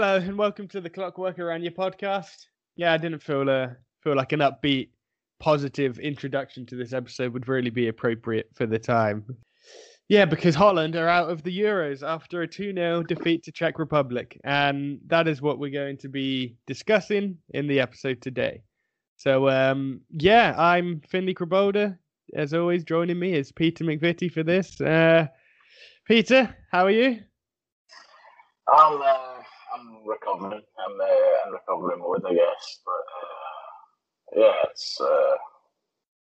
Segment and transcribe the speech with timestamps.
[0.00, 2.46] Hello and welcome to the Clockwork Oranje podcast.
[2.74, 3.68] Yeah, I didn't feel uh,
[4.02, 4.88] feel like an upbeat,
[5.40, 9.26] positive introduction to this episode would really be appropriate for the time.
[10.08, 13.78] Yeah, because Holland are out of the Euros after a 2 0 defeat to Czech
[13.78, 14.40] Republic.
[14.42, 18.62] And that is what we're going to be discussing in the episode today.
[19.18, 21.98] So, um, yeah, I'm Finley Kraboda.
[22.34, 24.80] As always, joining me is Peter McVitie for this.
[24.80, 25.26] Uh,
[26.06, 27.18] Peter, how are you?
[28.66, 29.39] Uh,
[29.74, 30.62] I'm recovering.
[30.78, 32.78] I'm uh, I'm recovering mode, I guess.
[32.84, 35.36] But uh, yeah, it's uh,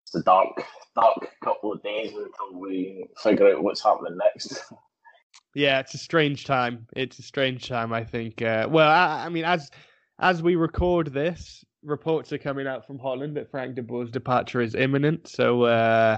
[0.03, 0.63] it's a dark
[0.95, 4.63] dark couple of days until we figure out what's happening next.
[5.53, 6.85] Yeah, it's a strange time.
[6.97, 7.93] It's a strange time.
[7.93, 8.41] I think.
[8.41, 9.71] Uh, well, I, I mean, as
[10.19, 14.61] as we record this, reports are coming out from Holland that Frank de Boer's departure
[14.61, 15.27] is imminent.
[15.29, 16.17] So, uh,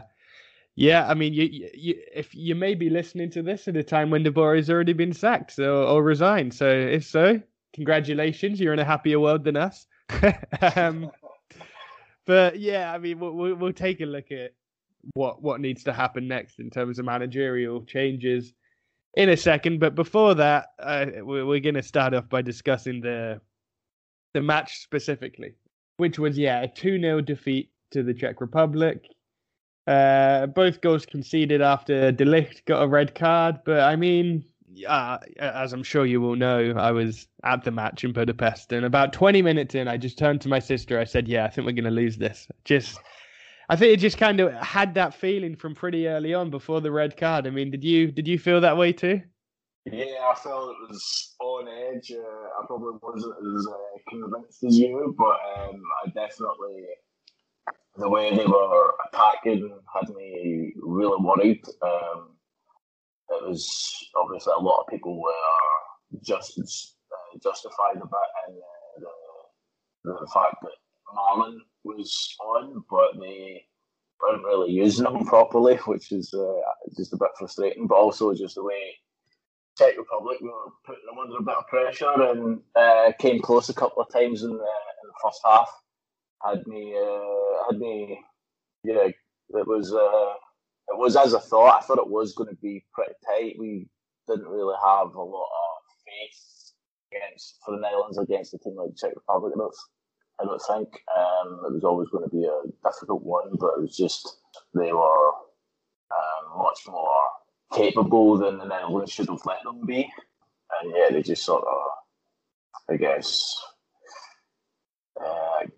[0.78, 4.12] yeah, I mean, you, you, if you may be listening to this at a time
[4.12, 6.54] when De Boer has already been sacked so, or resigned.
[6.54, 7.42] So, if so,
[7.74, 9.88] congratulations, you're in a happier world than us.
[10.76, 11.10] um,
[12.28, 14.54] but yeah, I mean, we'll, we'll take a look at
[15.16, 18.54] what what needs to happen next in terms of managerial changes
[19.16, 19.80] in a second.
[19.80, 23.42] But before that, uh, we're, we're going to start off by discussing the
[24.36, 25.56] the match specifically,
[25.98, 29.02] which was yeah a two 0 defeat to the Czech Republic.
[29.88, 34.44] Uh, both goals conceded after De Ligt got a red card, but I mean,
[34.86, 38.86] uh, as I'm sure you will know, I was at the match in Budapest, and
[38.86, 41.00] about 20 minutes in, I just turned to my sister.
[41.00, 43.00] I said, "Yeah, I think we're going to lose this." Just,
[43.70, 46.92] I think it just kind of had that feeling from pretty early on before the
[46.92, 47.48] red card.
[47.48, 49.22] I mean, did you did you feel that way too?
[49.86, 52.12] Yeah, I felt it was on edge.
[52.12, 56.88] Uh, I probably wasn't as uh, convinced as you, but um, I definitely
[57.98, 61.64] the way they were attacking had me really worried.
[61.82, 62.30] Um,
[63.30, 66.60] it was obviously a lot of people were just
[67.12, 69.10] uh, justified about in uh,
[70.06, 70.72] the, the fact that
[71.16, 73.66] Malen was on, but they
[74.22, 76.62] weren't really using him properly, which is uh,
[76.96, 77.88] just a bit frustrating.
[77.88, 78.96] But also just the way
[79.78, 83.74] Czech Republic were putting them under a bit of pressure and uh, came close a
[83.74, 85.70] couple of times in the, in the first half.
[86.46, 88.20] Had me, uh, had me,
[88.84, 89.08] yeah.
[89.50, 90.34] It was, uh,
[90.90, 91.78] it was as I thought.
[91.78, 93.56] I thought it was going to be pretty tight.
[93.60, 93.88] We
[94.28, 96.74] didn't really have a lot of faith
[97.12, 99.54] against for the Netherlands against a team like Czech Republic.
[99.56, 99.76] I don't,
[100.40, 103.82] I don't think um, it was always going to be a difficult one, but it
[103.82, 104.38] was just
[104.74, 105.28] they were
[106.12, 107.16] um, much more
[107.74, 110.10] capable than the Netherlands should have let them be,
[110.82, 113.56] and yeah, they just sort of, I guess,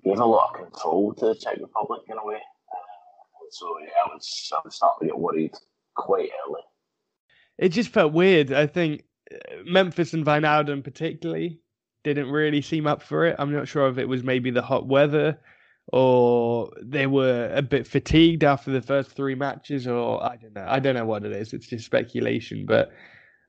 [0.04, 2.36] gave a lot of control to the Czech Republic in a way.
[2.36, 5.54] Uh, so yeah, I was I was starting to get worried
[5.96, 6.62] quite early.
[7.58, 8.54] It just felt weird.
[8.54, 11.60] I think uh, Memphis and Wijnaldum particularly
[12.04, 13.36] didn't really seem up for it.
[13.38, 15.38] I'm not sure if it was maybe the hot weather
[15.92, 20.66] or they were a bit fatigued after the first three matches, or I don't know.
[20.68, 21.54] I don't know what it is.
[21.54, 22.66] It's just speculation.
[22.66, 22.92] But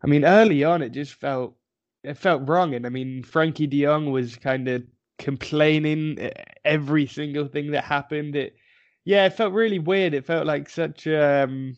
[0.03, 1.55] I mean, early on, it just felt
[2.03, 2.75] it felt wrong.
[2.75, 4.82] And I mean, Frankie De Jong was kind of
[5.20, 6.31] complaining
[6.64, 8.34] every single thing that happened.
[8.34, 8.56] It
[9.04, 10.14] yeah, it felt really weird.
[10.14, 11.76] It felt like such um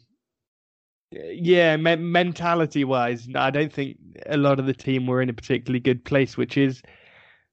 [1.12, 5.34] yeah, me- mentality wise, I don't think a lot of the team were in a
[5.34, 6.82] particularly good place, which is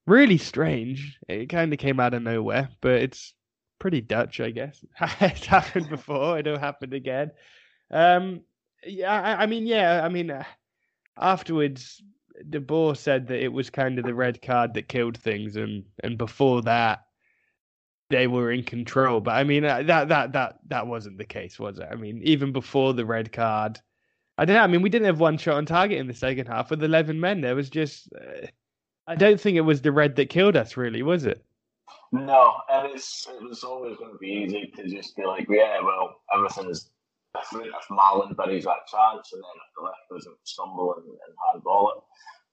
[0.08, 1.18] really strange.
[1.28, 3.34] It kind of came out of nowhere, but it's
[3.80, 4.84] pretty Dutch, I guess.
[5.22, 6.40] it's happened before.
[6.40, 7.32] It'll happen again.
[7.92, 8.42] Um,
[8.86, 10.44] yeah, I, I mean, yeah, I mean, uh,
[11.18, 12.02] afterwards,
[12.50, 15.84] De Boer said that it was kind of the red card that killed things, and
[16.04, 17.06] and before that,
[18.10, 19.20] they were in control.
[19.20, 21.88] But I mean, uh, that that that that wasn't the case, was it?
[21.92, 23.80] I mean, even before the red card,
[24.38, 24.64] I don't know.
[24.64, 27.20] I mean, we didn't have one shot on target in the second half with eleven
[27.20, 27.42] men.
[27.42, 28.10] There was just.
[28.14, 28.48] Uh,
[29.08, 31.44] I don't think it was the red that killed us, really, was it?
[32.12, 35.80] No, and it's it was always going to be easy to just be like, yeah,
[35.82, 36.92] well, everything's
[37.36, 41.36] different if Malen buries that chance, and then if De Ligt doesn't stumble and, and
[41.52, 42.04] handball it.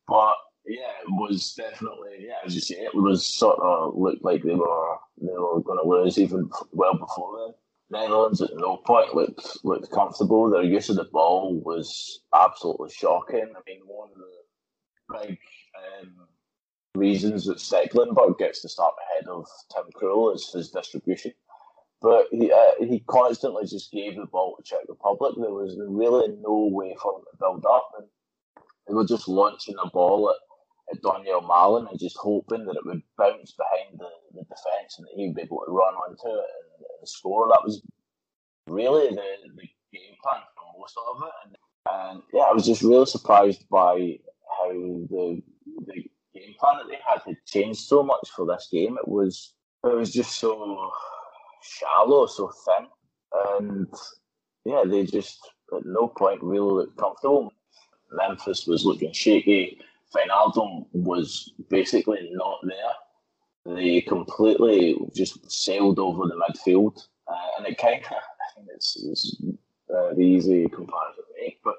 [0.09, 0.35] But
[0.67, 4.55] yeah, it was definitely yeah, as you say, it was sort of looked like they
[4.55, 7.55] were they were going to lose even well before then.
[7.89, 10.51] Netherlands at no point looked looked comfortable.
[10.51, 13.47] Their use of the ball was absolutely shocking.
[13.57, 15.39] I mean, one of the big
[16.03, 16.15] um,
[16.97, 21.33] reasons that Stekelenburg gets to start ahead of Tim Krul is his distribution.
[22.03, 25.35] But he uh, he constantly just gave the ball to Czech Republic.
[25.37, 28.07] There was really no way for him to build up, and
[28.87, 30.37] they were just launching the ball at,
[30.97, 35.07] at Donyell Malen and just hoping that it would bounce behind the, the defence and
[35.07, 36.45] that he would be able to run onto it
[36.79, 37.49] and, and score.
[37.49, 37.83] That was
[38.69, 39.25] really the,
[39.57, 41.33] the game plan for most of it.
[41.45, 41.57] And,
[41.91, 44.19] and yeah, I was just really surprised by
[44.59, 45.43] how the
[45.87, 45.95] the
[46.35, 48.97] game plan that they had had changed so much for this game.
[48.99, 49.55] It was
[49.85, 50.91] it was just so
[51.67, 52.87] shallow, so thin,
[53.35, 53.89] and
[54.65, 55.39] yeah, they just
[55.77, 57.53] at no point really looked comfortable.
[58.13, 59.79] Memphis was looking shaky.
[60.15, 63.75] Wijnaldum was basically not there.
[63.75, 68.97] They completely just sailed over the midfield, uh, and it kind of I think it's,
[69.05, 69.37] it's
[69.91, 71.59] uh, the easy comparison to make.
[71.65, 71.75] But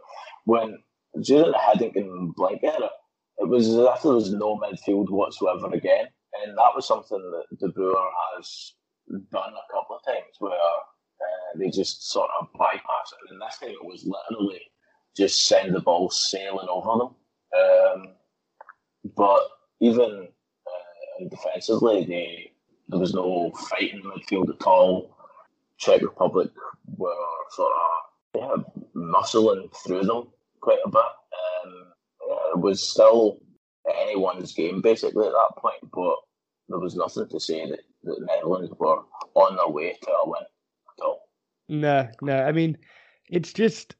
[0.45, 0.78] when
[1.13, 2.90] the Hiddink Blind era,
[3.38, 6.07] it was as if there was no midfield whatsoever again,
[6.44, 8.74] and that was something that De Boer has
[9.09, 13.31] done a couple of times where uh, they just sort of bypass it.
[13.31, 14.62] And this time it was literally
[15.15, 17.15] just send the ball sailing over them.
[17.57, 18.13] Um,
[19.15, 19.42] but
[19.80, 20.27] even
[20.68, 22.51] uh, defensively, they,
[22.89, 25.15] there was no fight in the midfield at all.
[25.77, 26.50] Czech Republic
[26.98, 27.13] were
[27.51, 30.27] sort of yeah, muscling through them
[30.62, 31.00] quite a bit.
[31.00, 31.74] Um,
[32.27, 33.39] yeah, it was still
[34.01, 36.15] anyone's game basically at that point, but
[36.69, 39.04] there was nothing to say that, that Netherlands were
[39.36, 41.30] on their way to a win at all.
[41.69, 42.44] No, no.
[42.44, 42.78] I mean,
[43.30, 43.96] it's just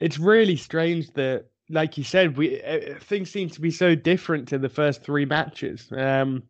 [0.00, 4.48] it's really strange that, like you said, we uh, things seem to be so different
[4.48, 5.88] to the first three matches.
[5.96, 6.44] Um,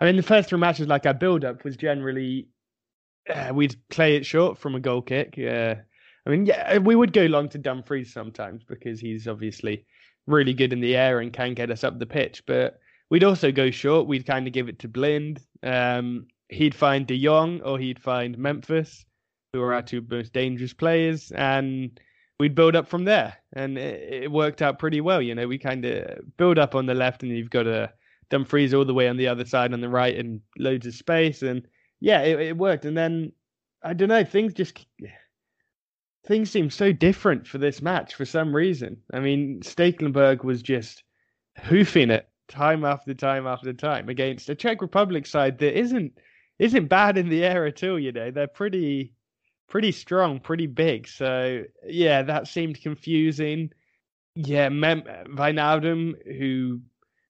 [0.00, 2.48] I mean, the first three matches, like our build up was generally
[3.28, 5.36] uh, we'd play it short from a goal kick.
[5.36, 5.80] Yeah,
[6.26, 9.86] I mean, yeah, we would go long to Dumfries sometimes because he's obviously
[10.26, 12.44] really good in the air and can get us up the pitch.
[12.46, 12.78] But
[13.12, 14.06] we'd also go short.
[14.06, 15.42] We'd kind of give it to Blind.
[15.62, 19.04] Um, he'd find De Jong or he'd find Memphis,
[19.52, 22.00] who are our two most dangerous players, and
[22.40, 23.36] we'd build up from there.
[23.52, 25.20] And it, it worked out pretty well.
[25.20, 27.92] You know, we kind of build up on the left, and you've got a
[28.30, 31.42] Dumfries all the way on the other side on the right, and loads of space.
[31.42, 31.68] And
[32.00, 32.86] yeah, it, it worked.
[32.86, 33.32] And then
[33.82, 34.86] I don't know, things just
[36.26, 39.02] things seem so different for this match for some reason.
[39.12, 41.02] I mean, Stekelenburg was just
[41.58, 46.12] hoofing it time after time after time against a Czech Republic side that isn't
[46.58, 47.98] isn't bad in the air at all.
[47.98, 49.12] You know, they're pretty
[49.68, 51.08] pretty strong, pretty big.
[51.08, 53.70] So yeah, that seemed confusing.
[54.34, 56.80] Yeah, Mem- Wijnaldum, who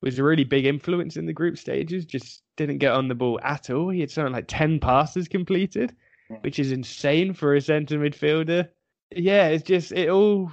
[0.02, 3.40] was a really big influence in the group stages, just didn't get on the ball
[3.42, 3.88] at all.
[3.88, 5.94] He had something like ten passes completed,
[6.42, 8.68] which is insane for a centre midfielder
[9.16, 10.52] yeah, it's just it all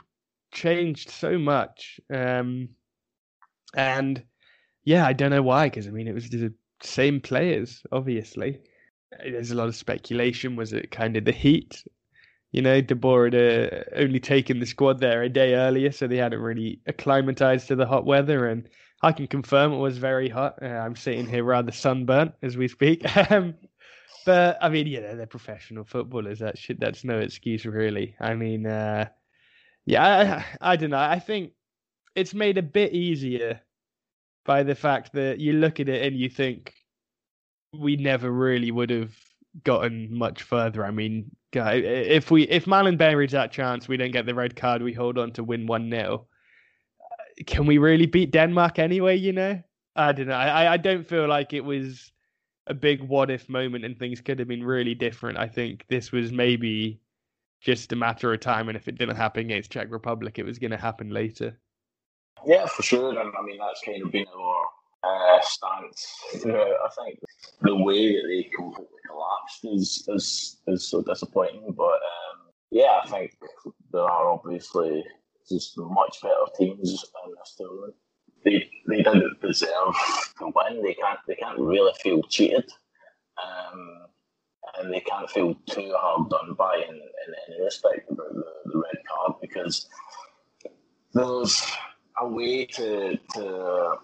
[0.52, 2.00] changed so much.
[2.14, 2.70] Um,
[3.76, 4.24] and
[4.90, 6.52] yeah, I don't know why, because I mean, it was the
[6.82, 8.60] same players, obviously.
[9.24, 10.56] There's a lot of speculation.
[10.56, 11.84] Was it kind of the heat?
[12.52, 16.08] You know, De Boer had uh, only taken the squad there a day earlier, so
[16.08, 18.48] they hadn't really acclimatized to the hot weather.
[18.48, 18.68] And
[19.04, 20.58] I can confirm it was very hot.
[20.60, 23.06] Uh, I'm sitting here rather sunburnt as we speak.
[23.30, 23.54] Um,
[24.26, 26.40] but I mean, you know, they're professional footballers.
[26.40, 28.16] That that's no excuse, really.
[28.20, 29.10] I mean, uh,
[29.86, 30.98] yeah, I, I don't know.
[30.98, 31.52] I think
[32.16, 33.62] it's made a bit easier
[34.50, 36.74] by the fact that you look at it and you think
[37.72, 39.14] we never really would have
[39.64, 40.84] gotten much further.
[40.84, 44.82] I mean, if we if Malen buries that chance, we don't get the red card.
[44.82, 46.26] We hold on to win one 0
[47.46, 49.18] Can we really beat Denmark anyway?
[49.18, 49.62] You know,
[49.96, 50.34] I don't know.
[50.34, 52.12] I I don't feel like it was
[52.66, 55.38] a big what if moment and things could have been really different.
[55.38, 57.00] I think this was maybe
[57.62, 60.58] just a matter of time, and if it didn't happen against Czech Republic, it was
[60.58, 61.60] going to happen later.
[62.46, 63.10] Yeah, for sure.
[63.20, 64.66] And I mean, that's kind of been our
[65.04, 66.16] uh, stance.
[66.36, 67.20] I think
[67.62, 71.74] the way that they completely collapsed is is, is so disappointing.
[71.76, 73.36] But um, yeah, I think
[73.92, 75.04] there are obviously
[75.50, 76.92] just much better teams
[77.26, 77.96] in this tournament
[78.44, 79.96] they they didn't deserve
[80.40, 80.84] to win.
[80.84, 82.70] They can't they can't really feel cheated,
[83.44, 84.08] um,
[84.78, 88.78] and they can't feel too hard done by in, in any respect about the, the
[88.78, 89.88] red card because
[91.14, 91.64] there's
[92.20, 93.96] a way to to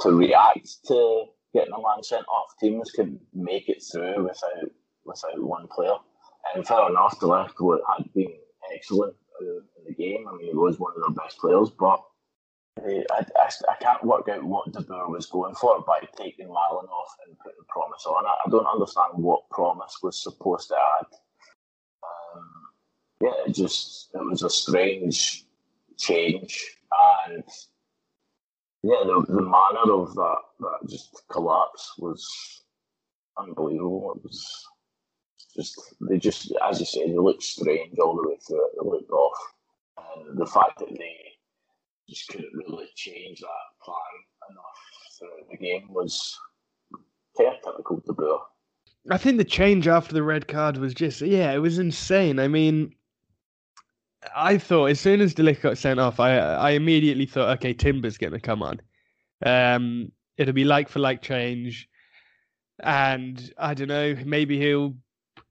[0.00, 1.24] to react to
[1.54, 2.54] getting a man sent off.
[2.60, 4.70] Teams could make it through without
[5.04, 5.96] without one player.
[6.54, 8.32] And fair enough, De Ligt had been
[8.72, 10.26] excellent in the game.
[10.28, 12.02] I mean, he was one of their best players, but
[12.78, 16.88] I, I, I, can't work out what De Boer was going for by taking Malen
[16.88, 18.24] off and putting Promes on.
[18.26, 21.06] I, I don't understand what Promes was supposed to add.
[22.04, 22.44] Um,
[23.22, 25.44] yeah, it just it was a strange
[25.96, 26.77] change,
[27.28, 27.44] and
[28.82, 32.62] yeah, the, the manner of that that just collapse was
[33.38, 34.14] unbelievable.
[34.16, 34.66] It was
[35.56, 38.72] just they just as you said, they looked strange all the way through it.
[38.80, 39.38] They looked off,
[39.98, 41.16] and the fact that they
[42.08, 43.96] just couldn't really change that plan
[44.50, 46.38] enough throughout the game was
[47.36, 48.40] kind of typical Boer.
[49.10, 52.38] I think the change after the red card was just yeah, it was insane.
[52.38, 52.94] I mean,
[54.34, 57.72] I thought as soon as De Ligt got sent off, I I immediately thought, okay,
[57.72, 58.80] Timber's going to come on.
[59.44, 61.88] Um, it'll be like for like change,
[62.80, 64.94] and I don't know, maybe he'll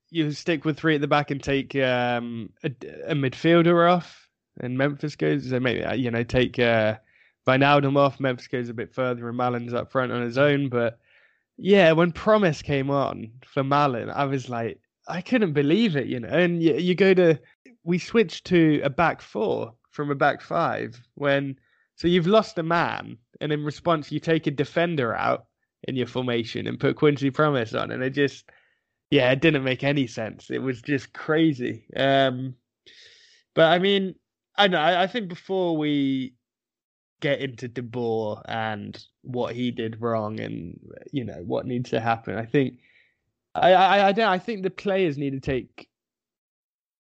[0.10, 2.72] you stick with three at the back and take um, a,
[3.08, 4.30] a, midfielder off,
[4.60, 5.50] and Memphis goes.
[5.50, 6.96] So maybe uh, you know take uh,
[7.48, 8.20] Wijnaldum off.
[8.20, 10.70] Memphis goes a bit further, and Malen's up front on his own.
[10.70, 11.00] But
[11.58, 16.20] yeah, when Promes came on for Malen, I was like, I couldn't believe it, you
[16.20, 16.30] know.
[16.30, 17.40] And you, you go to
[17.88, 21.58] we switched to a back four from a back five when
[21.96, 25.46] so you've lost a man, and in response you take a defender out
[25.88, 28.52] in your formation and put Quincy Promes on, and it just
[29.10, 30.52] yeah, it didn't make any sense.
[30.52, 31.86] It was just crazy.
[31.96, 32.56] Um,
[33.56, 34.16] but I mean,
[34.58, 34.80] I know.
[34.80, 36.36] I, I think before we
[37.22, 40.78] get into De Boer and what he did wrong, and
[41.14, 42.80] you know what needs to happen, I think
[43.56, 45.88] I I I, don't, I think the players need to take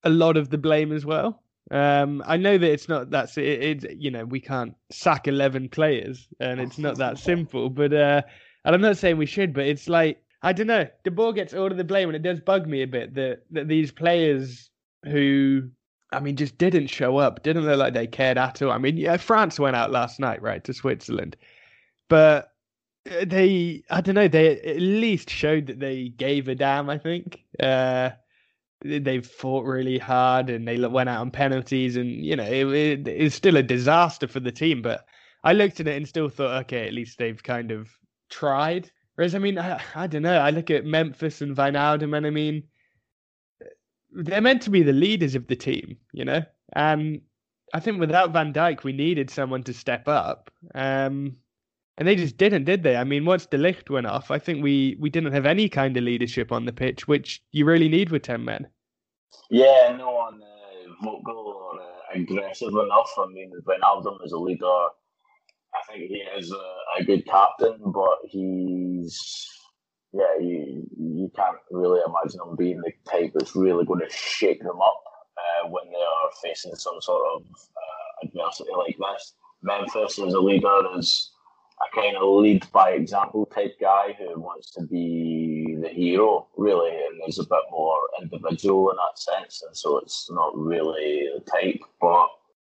[0.07, 1.43] a lot of the blame as well.
[1.69, 5.67] Um, I know that it's not that it, it, you know we can't sack eleven
[5.67, 7.69] players and it's not that simple.
[7.69, 8.21] But uh,
[8.63, 10.87] and I'm not saying we should, but it's like I don't know.
[11.03, 13.43] De Boer gets all of the blame, and it does bug me a bit that
[13.51, 14.69] that these players
[15.05, 15.69] who,
[16.11, 18.71] I mean, just didn't show up, didn't look like they cared at all.
[18.71, 21.35] I mean, yeah, France went out last night, right, to Switzerland,
[22.07, 22.53] but
[23.11, 26.89] uh, they, I don't know, they at least showed that they gave a damn.
[26.89, 27.43] I think.
[27.59, 28.11] Uh,
[28.81, 33.07] they fought really hard and they went out on penalties and you know it, it,
[33.07, 35.05] it's still a disaster for the team but
[35.43, 37.89] i looked at it and still thought okay at least they've kind of
[38.29, 40.37] tried Whereas, I mean, I, I don't know.
[40.37, 42.63] I look at Memphis and Wijnaldum, and I mean,
[44.11, 46.43] they're meant to be the leaders of the team, you know.
[46.73, 47.21] And
[47.73, 50.51] I think without Van Dijk, we needed someone to step up.
[50.75, 51.37] Um,
[51.97, 52.95] and they just didn't, did they?
[52.95, 55.95] I mean, once De Ligt went off, I think we we didn't have any kind
[55.97, 58.67] of leadership on the pitch, which you really need with ten men.
[59.49, 63.11] Yeah, no one uh, vocal or uh, aggressive enough.
[63.17, 64.87] I mean, Wijnaldum is a leader
[65.77, 69.47] I think he is a, a good captain, but he's
[70.13, 74.59] yeah, you you can't really imagine him being the type that's really going to shake
[74.61, 75.03] them up
[75.37, 79.33] uh, when they are facing some sort of uh, adversity like this.
[79.61, 81.31] Memphis as a leader is
[81.79, 86.89] a kind of lead by example type guy who wants to be the hero, really,
[86.89, 91.51] and is a bit more individual in that sense, and so it's not really the
[91.51, 92.27] type, but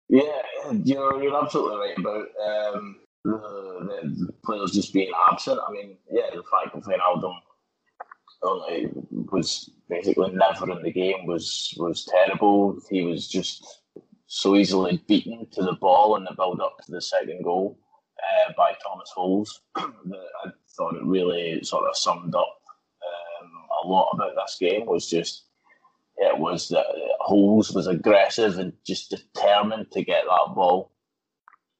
[0.09, 0.43] yeah,
[0.85, 5.61] you're, you're absolutely right about um, the, the, players just being absent.
[5.67, 7.35] I mean, yeah, the fact that Wijnaldum
[8.43, 8.89] only
[9.33, 12.79] was basically never in the game was was terrible.
[12.91, 13.83] He was just
[14.27, 17.79] so easily beaten to the ball in the build up to the second goal
[18.29, 22.61] uh, by Thomas Holes that I thought it really sort of summed up
[23.03, 23.51] um,
[23.85, 25.45] a lot about this game was just
[26.19, 26.87] it was that
[27.21, 30.91] Holes was aggressive and just determined to get that ball.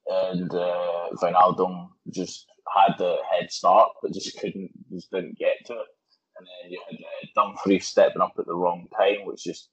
[0.07, 5.73] And uh, Wijnaldum just had the head start, but just couldn't, just didn't get to
[5.73, 5.87] it.
[6.37, 9.69] And then you had uh, Dumfries stepping up at the wrong time, which just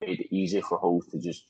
[0.00, 1.44] made it easy for Holes to just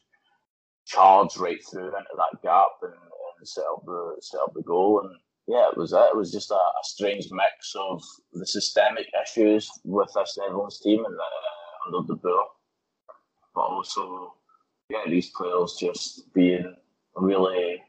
[0.86, 2.92] charge right through into that gap and,
[3.40, 5.00] and set up the set up the goal.
[5.02, 5.10] And
[5.48, 6.10] yeah, it was it.
[6.12, 11.04] It was just a, a strange mix of the systemic issues with this Netherlands team
[11.04, 12.44] and uh, under De Boer
[13.54, 14.34] but also
[14.88, 16.74] yeah, these players just being
[17.16, 17.82] really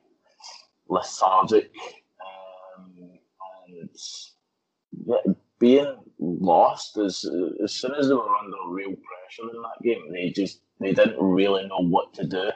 [0.87, 1.71] lethargic
[2.77, 2.93] um,
[3.77, 3.89] and
[5.05, 7.25] yeah, being lost as
[7.63, 11.19] as soon as they were under real pressure in that game, they just they didn't
[11.19, 12.49] really know what to do.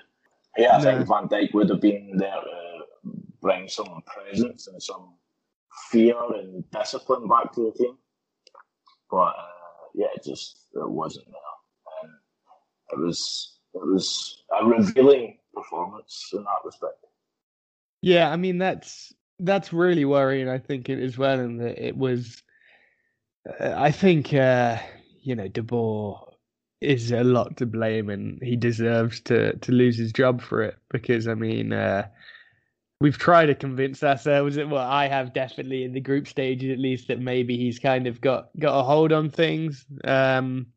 [0.58, 2.75] Yeah, I think Van Dijk would have been there to
[3.46, 5.14] bring some presence and some
[5.92, 7.96] fear and discipline back to the team,
[9.12, 11.56] but uh, yeah, it just it wasn't there
[12.92, 17.06] it was it was a revealing performance in that respect.
[18.02, 20.50] Yeah, I mean that's that's really worrying.
[20.50, 22.42] I think it as well, and that it was.
[23.60, 24.78] Uh, I think uh,
[25.22, 26.34] you know De Boer
[26.82, 30.76] is a lot to blame, and he deserves to to lose his job for it
[30.90, 31.74] because I mean.
[31.74, 32.08] Uh,
[33.02, 36.80] we've tried to convince ourselves that well I have definitely in the group stages at
[36.80, 40.68] least that maybe he's kind of got got a hold on things um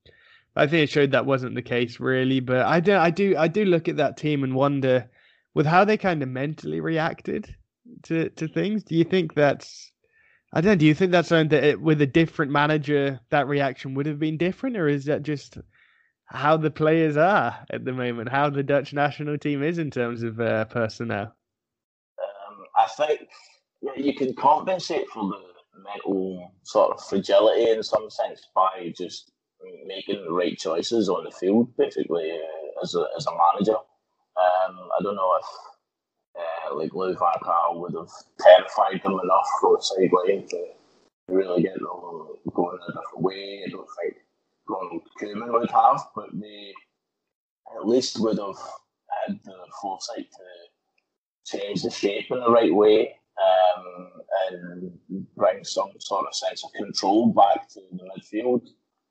[0.59, 2.41] I think it showed that wasn't the case really.
[2.41, 5.09] But I do, I do, I do look at that team and wonder
[5.55, 7.55] with how they kind of mentally reacted
[8.05, 8.83] to to things.
[8.83, 9.93] Do you think that's
[10.53, 10.77] I don't know.
[10.77, 14.19] Do you think that's something that it, with a different manager that reaction would have
[14.19, 15.59] been different, or is that just
[16.25, 20.23] how the players are at the moment, how the Dutch national team is in terms
[20.25, 21.37] of uh, personnel?
[22.79, 23.29] I think
[23.97, 25.41] you can compensate for the
[25.83, 29.33] mental sort of fragility in some sense by just
[29.87, 33.77] making the right choices on the field, basically, uh, as, a, as a manager.
[33.77, 35.47] Um, I don't know if
[36.39, 40.67] uh, like Louis Van Gaal would have terrified them enough from the sideline to
[41.29, 41.87] really get them
[42.55, 43.65] going a different way.
[43.67, 44.15] I don't think
[44.69, 46.73] Ronald Koeman would have, but they
[47.77, 48.59] at least would have
[49.27, 50.45] had the foresight to
[51.51, 54.11] change the shape in the right way um,
[54.51, 58.67] and bring some sort of sense of control back to the midfield,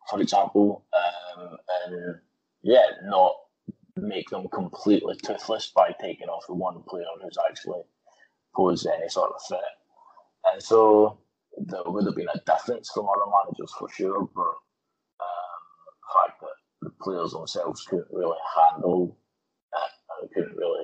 [0.10, 2.16] for example, um, and
[2.62, 3.34] yeah, not
[3.96, 7.82] make them completely toothless by taking off the one player who's actually
[8.56, 9.62] posed any sort of threat.
[10.52, 11.20] And so
[11.58, 16.42] there would have been a difference from other managers for sure, but um, the fact
[16.42, 19.18] that the players themselves couldn't really handle
[19.74, 20.77] it and couldn't really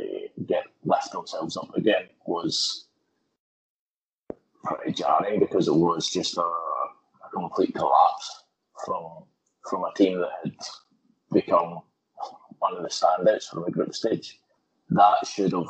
[0.86, 2.88] lift themselves up again was
[4.64, 8.44] pretty jarring because it was just a, a complete collapse
[8.86, 9.24] from
[9.70, 10.56] from a team that had
[11.32, 11.82] become
[12.60, 14.40] one of the standouts from the group stage.
[14.90, 15.68] That should have,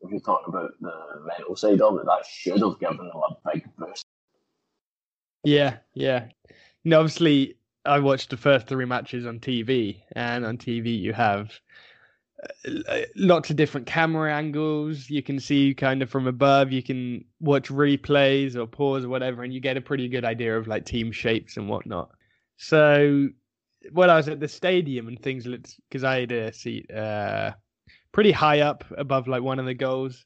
[0.00, 0.92] if you're talking about the
[1.26, 4.04] mental side of it, that should have given them a big boost.
[5.44, 6.28] Yeah, yeah.
[6.84, 11.52] No, obviously, I watched the first three matches on TV, and on TV you have
[13.16, 15.08] lots of different camera angles.
[15.10, 16.72] You can see kind of from above.
[16.72, 20.56] You can watch replays or pause or whatever, and you get a pretty good idea
[20.56, 22.10] of like team shapes and whatnot.
[22.56, 23.28] So
[23.92, 27.52] when I was at the stadium and things looked because I had a seat uh,
[28.12, 30.24] pretty high up above like one of the goals,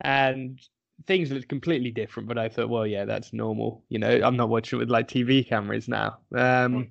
[0.00, 0.60] and
[1.06, 2.28] things looked completely different.
[2.28, 3.84] But I thought, well, yeah, that's normal.
[3.88, 6.18] You know, I'm not watching with like TV cameras now.
[6.34, 6.82] Um, hmm.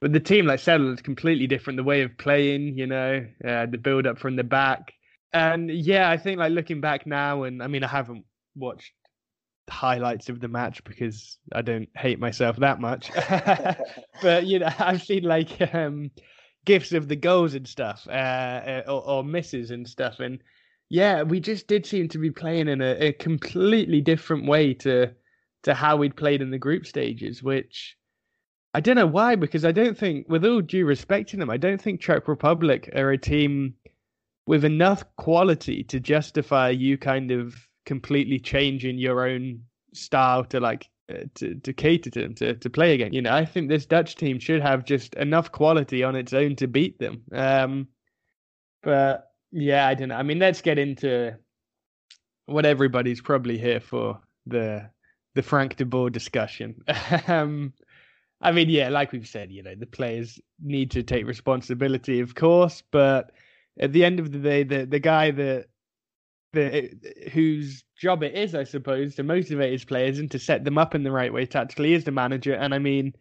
[0.00, 1.76] But the team, like said, looked completely different.
[1.76, 4.92] The way of playing, you know, uh, the build up from the back,
[5.32, 8.24] and yeah, I think like looking back now, and I mean, I haven't
[8.54, 8.92] watched
[9.68, 13.10] highlights of the match because I don't hate myself that much.
[14.22, 16.10] but you know, I've seen like um,
[16.92, 20.38] of the goals and stuff, uh, uh, or, or, misses and stuff, and
[20.90, 25.10] yeah, we just did seem to be playing in a, a, completely different way to
[25.62, 27.96] to how we'd played in the group stages, which.
[28.78, 31.56] I don't know why, because I don't think, with all due respect to them, I
[31.56, 33.74] don't think Czech Republic are a team
[34.46, 39.62] with enough quality to justify you kind of completely changing your own
[39.94, 43.12] style to like uh, to, to cater to them to, to play again.
[43.12, 46.54] You know, I think this Dutch team should have just enough quality on its own
[46.54, 47.22] to beat them.
[47.32, 47.88] Um,
[48.84, 50.14] but yeah, I don't know.
[50.14, 51.34] I mean, let's get into
[52.46, 54.88] what everybody's probably here for the
[55.34, 56.76] the Frank de Boer discussion.
[57.26, 57.72] um,
[58.40, 62.34] I mean, yeah, like we've said, you know, the players need to take responsibility, of
[62.34, 63.32] course, but
[63.80, 65.66] at the end of the day, the the guy that
[66.52, 66.90] the,
[67.32, 70.94] whose job it is, I suppose, to motivate his players and to set them up
[70.94, 72.54] in the right way tactically is the manager.
[72.54, 73.12] And I mean,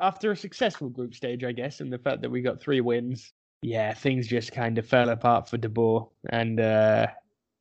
[0.00, 3.32] after a successful group stage, I guess, and the fact that we got three wins,
[3.62, 7.08] yeah, things just kind of fell apart for De Boer, and uh,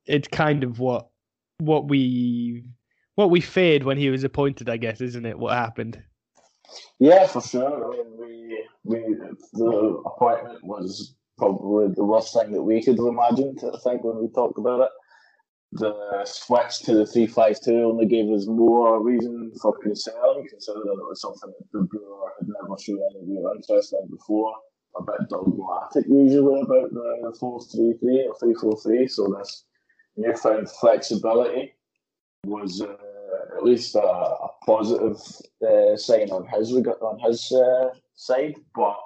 [0.05, 1.07] it's kind of what
[1.59, 2.63] what we
[3.15, 5.37] what we feared when he was appointed, I guess, isn't it?
[5.37, 6.01] What happened?
[6.99, 7.93] Yeah, for sure.
[7.93, 9.15] I mean, we we
[9.53, 13.59] the appointment was probably the worst thing that we could have imagined.
[13.63, 14.89] I think when we talked about it,
[15.73, 20.99] the switch to the three five two only gave us more reason for concern, considering
[20.99, 24.53] it was something that De Boer had never shown any real interest in before.
[24.95, 29.07] A bit dogmatic usually about the four three three or three four three.
[29.07, 29.65] So this
[30.15, 31.73] newfound flexibility
[32.45, 32.95] was uh,
[33.55, 35.17] at least a, a positive
[35.67, 38.97] uh, sign on his on his uh, side, but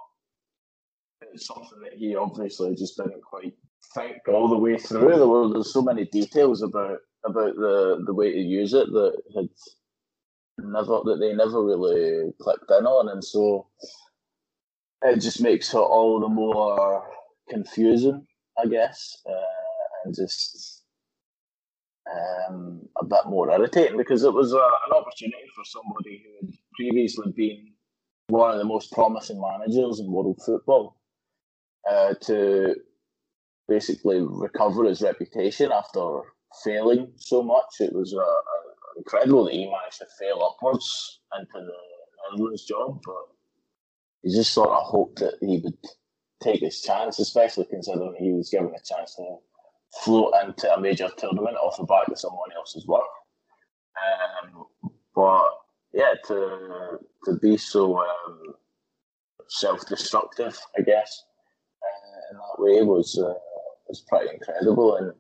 [1.34, 3.54] it's something that he obviously just didn't quite
[3.94, 5.16] think all the way through.
[5.16, 9.22] There were there's so many details about about the the way to use it that
[9.36, 9.50] had
[10.60, 13.68] never that they never really clicked in on, and so
[15.04, 17.04] it just makes it all the more
[17.50, 18.26] confusing,
[18.58, 20.77] I guess, uh, and just
[22.16, 26.56] um, a bit more irritating because it was a, an opportunity for somebody who had
[26.76, 27.74] previously been
[28.28, 30.98] one of the most promising managers in world football
[31.90, 32.76] uh, to
[33.68, 36.22] basically recover his reputation after
[36.64, 37.80] failing so much.
[37.80, 41.74] It was uh, incredible that he managed to fail upwards into the
[42.32, 43.28] Netherlands job, but
[44.24, 45.78] he just sort of hoped that he would
[46.42, 49.38] take his chance, especially considering he was given a chance to
[50.04, 53.04] float into a major tournament off the back of someone else's work.
[53.98, 54.66] Um,
[55.16, 55.50] but
[55.94, 58.54] yeah, to to be so um,
[59.48, 61.24] self-destructive, I guess,
[62.32, 63.34] in that way was uh,
[63.88, 65.14] was pretty incredible, and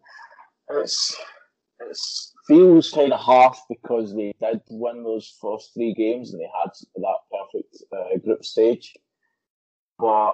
[0.69, 1.15] it's
[1.79, 1.97] it
[2.47, 6.71] feels kind of harsh because they did win those first three games and they had
[6.95, 8.93] that perfect uh, group stage,
[9.99, 10.33] but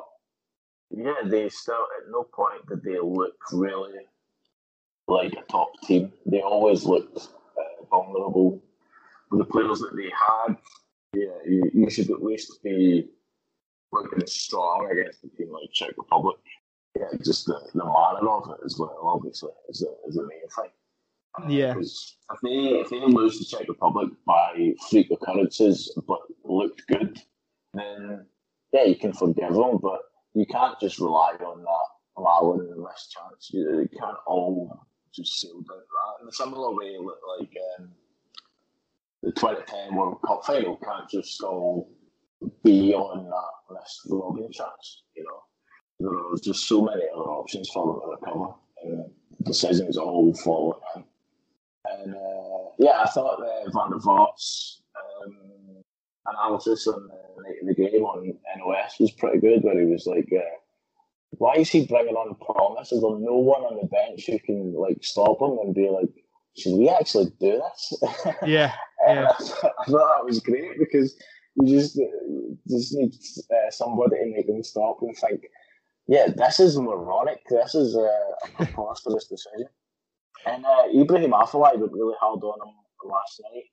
[0.89, 3.93] yeah, they still at no point did they look really
[5.08, 6.12] like a top team.
[6.26, 8.62] They always looked uh, vulnerable
[9.32, 10.58] with the players that they had.
[11.13, 13.10] Yeah, you, you should at least be
[13.92, 16.38] looking strong against a team like Czech Republic.
[16.98, 20.48] Yeah, just the, the manner of it as well, obviously, is the, is the main
[20.56, 20.72] thing.
[21.50, 21.76] Yeah.
[21.80, 27.20] If they if they lose to Czech Republic by freak occurrences but looked good,
[27.74, 28.26] then
[28.72, 29.80] yeah, you can forgive them.
[29.82, 30.02] But
[30.34, 31.88] you can't just rely on that
[32.18, 33.50] allowing the missed chance.
[33.52, 36.23] You, you can't all just sail down that.
[36.23, 37.89] In a similar way, like um,
[39.21, 41.89] the 2010 World Cup final can't just all
[42.63, 45.04] be on that missed Robben chance.
[45.15, 45.39] You know,
[45.99, 48.54] there was just so many other options for them to recover.
[48.84, 49.12] And
[49.43, 51.04] decisions all falling in.
[51.86, 55.84] And uh, yeah, I thought uh, Van der Vaart's um,
[56.28, 60.58] analysis on the, the game on NOS was pretty good, where he was like, uh,
[61.38, 62.91] "Why is he bringing on Promes?
[62.91, 66.10] Is there no one on the bench who can like stop him and be like,
[66.58, 68.04] should we actually do this?"
[68.46, 68.74] Yeah,
[69.08, 69.30] yeah.
[69.30, 71.15] I, thought, I thought that was great because
[71.56, 72.00] you just
[72.67, 73.13] just need
[73.52, 75.41] uh, somebody to make them stop and think,
[76.08, 77.41] "Yeah, this is moronic.
[77.50, 78.08] This is uh,
[78.43, 79.67] a preposterous decision."
[80.46, 83.65] And uh, Ibrahim Afellay went really hard on him last night,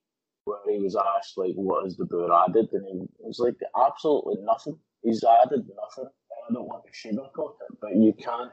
[0.44, 4.36] where he was asked like, "What has De Boer added?" And he was like, "Absolutely
[4.42, 4.78] nothing.
[5.02, 6.10] He's added nothing."
[6.50, 8.50] I don't want to sugarcoat it, but you can't.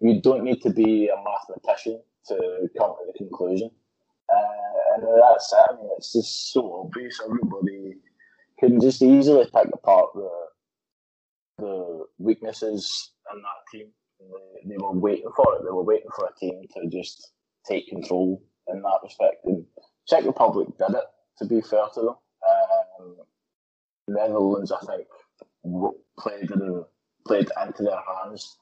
[0.00, 3.70] You don't need to be a mathematician to come to the conclusion.
[4.28, 5.70] Uh, and that's it.
[5.70, 7.20] I mean, it's just so obvious.
[7.24, 7.94] Everybody
[8.58, 10.30] can just easily pick apart the
[11.58, 13.86] the weaknesses in that team.
[14.20, 15.62] They, they were waiting for it.
[15.64, 17.32] They were waiting for a team to just
[17.66, 19.36] take control in that respect.
[19.44, 19.64] And
[20.06, 21.04] Czech Republic did it,
[21.38, 22.16] to be fair to them.
[23.00, 23.16] Um,
[24.08, 25.06] Netherlands, I think,
[26.18, 26.84] played in,
[27.26, 28.56] played into their hands.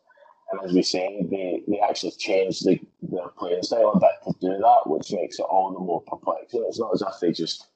[0.51, 4.33] And as we say, they, they actually changed the, their playing style a bit to
[4.41, 6.65] do that, which makes it all the more perplexing.
[6.69, 7.67] It's not as if they just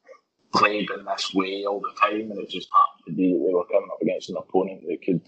[0.55, 3.55] played in this way all the time and it just happened to be that they
[3.55, 5.20] were coming up against an opponent they could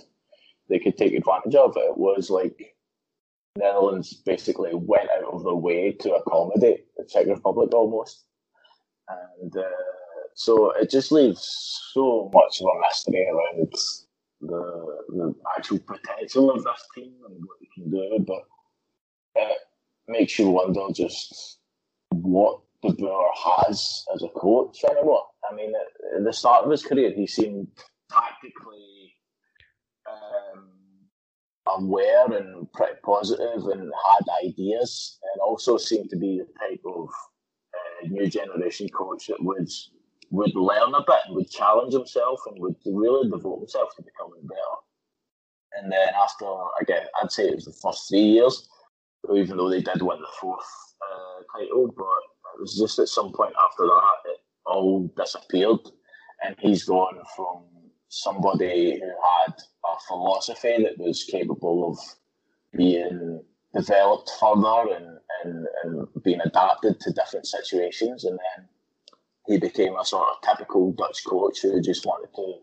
[0.68, 1.76] they could take advantage of.
[1.76, 2.76] It was like
[3.56, 8.24] Netherlands basically went out of their way to accommodate the Czech Republic almost.
[9.40, 9.62] And uh,
[10.34, 11.42] so it just leaves
[11.92, 13.72] so much of a mystery around
[14.40, 18.24] the, the actual potential of this team and what they can do.
[18.26, 18.44] But
[19.36, 19.58] it
[20.08, 21.58] makes you wonder just
[22.10, 25.26] what De Boer has as a coach anymore.
[25.50, 25.72] I mean,
[26.16, 27.68] at the start of his career, he seemed
[28.10, 29.14] tactically
[30.08, 30.70] um,
[31.66, 37.08] aware and pretty positive and had ideas, and also seemed to be the type of
[37.08, 39.68] uh, new generation coach that would
[40.30, 44.46] would learn a bit and would challenge himself and would really devote himself to becoming
[44.46, 44.76] better.
[45.78, 46.46] And then after,
[46.80, 48.68] again, I'd say it was the first three years,
[49.34, 50.66] even though they did win the fourth
[51.02, 55.78] uh, title, but it was just at some point after that it all disappeared,
[56.44, 57.64] and he's gone from
[58.08, 61.98] somebody who had a philosophy that was capable of
[62.76, 63.42] being
[63.74, 68.24] developed further and, and, and being adapted to different situations.
[68.24, 68.68] And then
[69.50, 72.54] he became a sort of typical Dutch coach who just wanted to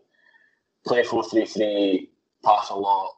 [0.86, 2.10] play 4 3 3,
[2.42, 3.12] pass a lot,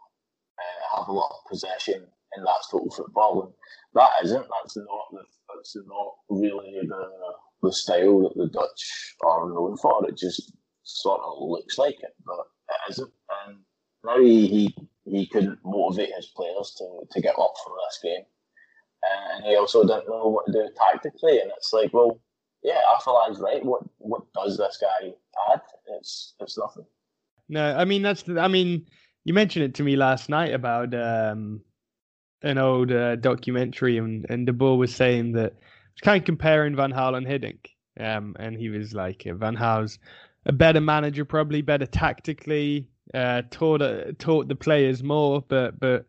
[0.58, 2.04] uh, have a lot of possession,
[2.34, 3.42] and that's total football.
[3.44, 3.52] And
[3.94, 5.22] that isn't, that's not, the,
[5.54, 7.10] that's not really the,
[7.62, 10.04] the style that the Dutch are known for.
[10.08, 10.52] It just
[10.82, 13.12] sort of looks like it, but it isn't.
[13.46, 13.58] And
[14.04, 18.24] now he, he, he couldn't motivate his players to, to get up for this game.
[19.36, 21.38] And he also didn't know what to do tactically.
[21.38, 22.20] And it's like, well,
[22.62, 23.64] yeah, Afellay's right.
[23.64, 25.12] What what does this guy
[25.52, 25.62] add?
[25.98, 26.84] It's it's nothing.
[27.48, 28.22] No, I mean that's.
[28.22, 28.86] The, I mean,
[29.24, 31.60] you mentioned it to me last night about um,
[32.42, 36.76] an old uh, documentary, and and De Boer was saying that was kind of comparing
[36.76, 37.66] Van Gaal and Hiddink,
[37.98, 39.98] um, and he was like, Van Gaal's
[40.46, 46.06] a better manager, probably better tactically, uh, taught uh, taught the players more, but but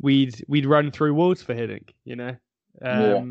[0.00, 2.36] we'd we'd run through walls for Hiddink, you know.
[2.82, 3.24] Um, yeah.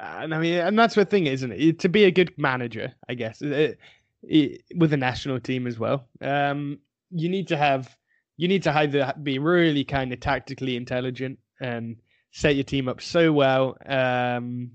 [0.00, 1.78] And I mean, and that's the thing, isn't it?
[1.80, 3.78] To be a good manager, I guess, it,
[4.22, 6.78] it, with a national team as well, um,
[7.10, 7.94] you need to have
[8.38, 11.96] you need to either be really kind of tactically intelligent and
[12.32, 14.70] set your team up so well um,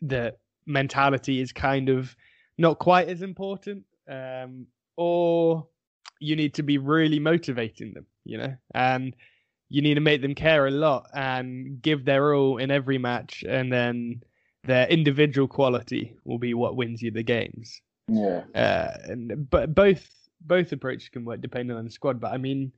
[0.00, 2.16] that mentality is kind of
[2.56, 4.66] not quite as important, um,
[4.96, 5.66] or
[6.18, 9.14] you need to be really motivating them, you know, and
[9.68, 13.44] you need to make them care a lot and give their all in every match,
[13.46, 14.22] and then
[14.64, 17.80] their individual quality will be what wins you the games.
[18.08, 18.42] Yeah.
[18.54, 20.08] Uh, and but both
[20.40, 22.20] both approaches can work depending on the squad.
[22.20, 22.72] But I mean,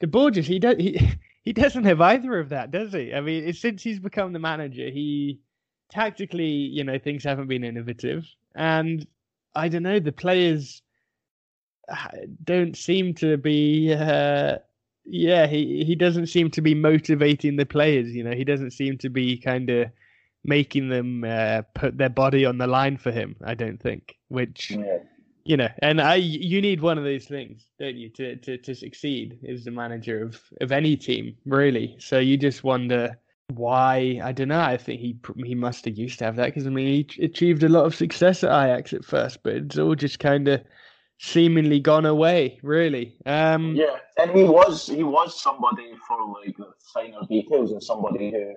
[0.00, 3.14] De Boer's he does he he doesn't have either of that, does he?
[3.14, 5.40] I mean, since he's become the manager, he
[5.90, 9.06] tactically, you know, things haven't been innovative, and
[9.54, 10.82] I don't know, the players
[11.88, 12.08] uh,
[12.42, 13.92] don't seem to be.
[13.92, 14.58] Uh,
[15.04, 18.12] yeah, he he doesn't seem to be motivating the players.
[18.14, 19.90] You know, he doesn't seem to be kind of
[20.46, 23.36] making them uh, put their body on the line for him.
[23.44, 24.70] I don't think, which.
[24.70, 24.98] Yeah.
[25.48, 28.74] You know, and I you need one of those things, don't you, to, to, to
[28.74, 31.94] succeed as the manager of, of any team, really.
[32.00, 33.16] So you just wonder
[33.54, 34.60] why I don't know.
[34.60, 37.62] I think he he must have used to have that because I mean he achieved
[37.62, 40.62] a lot of success at Ajax at first, but it's all just kind of
[41.18, 42.58] seemingly gone away.
[42.62, 43.16] Really.
[43.24, 48.30] Um, yeah, and he was he was somebody for like the finer details and somebody
[48.32, 48.54] who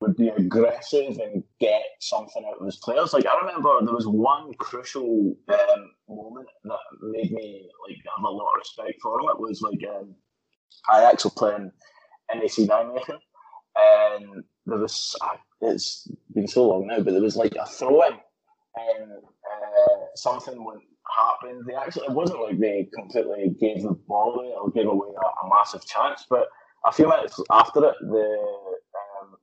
[0.00, 3.12] would be aggressive and get something out of his players.
[3.12, 8.28] Like I remember there was one crucial um, moment that made me like have a
[8.28, 9.28] lot of respect for him.
[9.30, 10.14] It was like um,
[10.94, 11.72] Ajax were playing
[12.34, 13.18] NAC Nijmegen
[13.76, 15.14] and there was
[15.60, 20.62] it's been so long now, but there was like a throw in, and uh, something
[20.64, 20.80] went
[21.16, 21.64] happened.
[21.66, 25.46] They actually it wasn't like they completely gave the ball away or gave away a,
[25.46, 26.48] a massive chance, but
[26.84, 28.65] a few minutes after it, the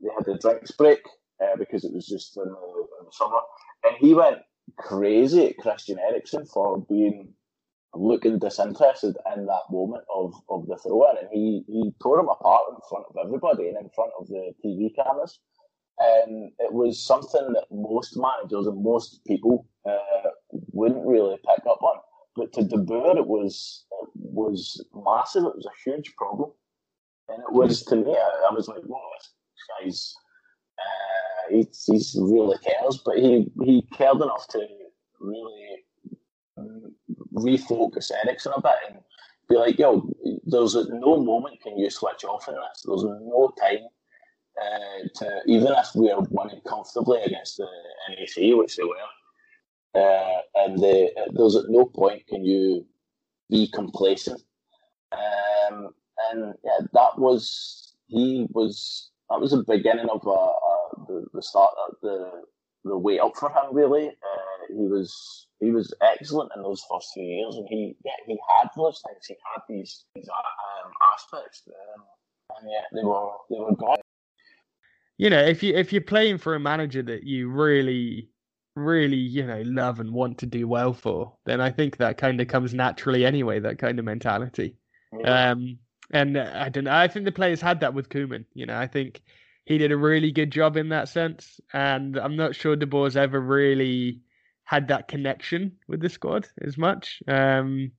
[0.04, 1.00] they had the drinks break
[1.42, 3.40] uh, because it was just in the, in the summer,
[3.86, 4.40] and he went
[4.78, 7.34] crazy at Christian Eriksen for being
[7.96, 12.30] looking disinterested in that moment of, of the throw in, and he, he tore him
[12.30, 15.40] apart in front of everybody and in front of the TV cameras.
[16.00, 21.84] And it was something that most managers and most people uh, wouldn't really pick up
[21.84, 22.00] on.
[22.36, 25.44] But to De Boer, it was it was massive.
[25.44, 26.50] It was a huge problem,
[27.30, 28.12] and it was to me.
[28.12, 29.00] I, I was like, "Wow,
[30.80, 34.68] uh, he he's really cares." But he he cared enough to
[35.20, 35.86] really
[37.34, 39.00] refocus Eriksen a bit and
[39.50, 40.10] be like, yo,
[40.46, 42.84] there's no moment can you switch off in this.
[42.86, 43.88] There's no time
[44.62, 47.68] uh, to, even if we're winning comfortably against the
[48.10, 48.96] NAC, which they were,
[49.96, 52.86] uh, and there's at no point can you
[53.50, 54.42] be complacent.
[55.12, 55.90] Um,
[56.32, 61.42] and yeah, that was, he was, that was the beginning of uh, uh, the, the
[61.42, 62.44] start, of the,
[62.84, 64.10] the way up for him, really.
[64.10, 68.38] Uh, he was he was excellent in those first few years, and he yeah, he
[68.60, 69.26] had those things.
[69.28, 72.04] He had these, these um, aspects, um,
[72.60, 74.00] and yeah, they were they were good.
[75.18, 78.30] You know, if you if you're playing for a manager that you really
[78.76, 82.42] really you know love and want to do well for, then I think that kind
[82.42, 83.60] of comes naturally anyway.
[83.60, 84.76] That kind of mentality.
[85.18, 85.52] Yeah.
[85.52, 85.78] Um,
[86.14, 86.94] and I don't know.
[86.94, 88.46] I think the players had that with Koeman.
[88.54, 89.22] You know, I think
[89.66, 93.18] he did a really good job in that sense, and I'm not sure De Boer's
[93.18, 94.22] ever really
[94.64, 97.22] had that connection with the squad as much.
[97.28, 97.92] Um,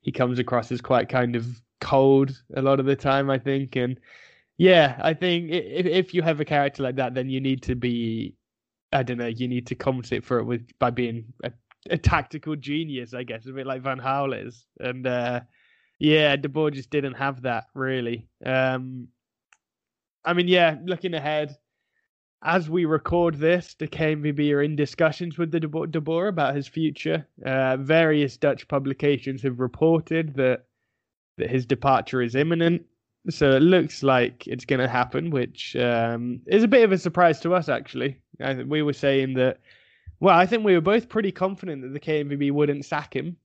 [0.00, 1.46] he comes across as quite kind of
[1.80, 3.76] cold a lot of the time, I think.
[3.76, 4.00] And
[4.56, 7.74] yeah, I think if if you have a character like that, then you need to
[7.74, 8.34] be,
[8.90, 11.52] I don't know, you need to compensate for it with by being a,
[11.90, 14.64] a tactical genius, I guess, a bit like Van Gaal is.
[14.80, 15.40] And uh,
[15.98, 18.28] yeah, De Boer just didn't have that really.
[18.44, 19.08] Um,
[20.24, 21.56] I mean, yeah, looking ahead
[22.42, 26.68] as we record this, the KNVB are in discussions with the De Boer about his
[26.68, 27.26] future.
[27.44, 30.64] Uh, various Dutch publications have reported that
[31.38, 32.84] that his departure is imminent.
[33.30, 36.98] So it looks like it's going to happen, which um, is a bit of a
[36.98, 38.20] surprise to us, actually.
[38.40, 39.60] I, we were saying that,
[40.18, 43.36] well, I think we were both pretty confident that the KNVB wouldn't sack him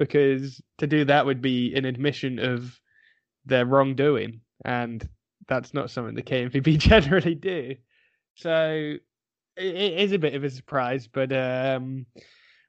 [0.00, 2.80] because to do that would be an admission of
[3.44, 4.40] their wrongdoing.
[4.64, 5.06] And
[5.46, 7.74] that's not something the KNVB generally do.
[8.34, 8.94] So
[9.58, 12.06] it, it is a bit of a surprise, but um,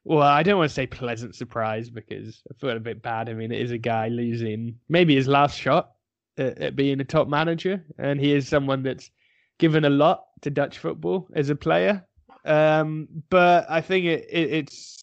[0.04, 3.30] well, I don't want to say pleasant surprise because I feel a bit bad.
[3.30, 5.92] I mean, it is a guy losing maybe his last shot
[6.38, 9.10] at, at being a top manager, and he is someone that's
[9.58, 12.06] given a lot to Dutch football as a player.
[12.44, 15.01] Um, but I think it, it, it's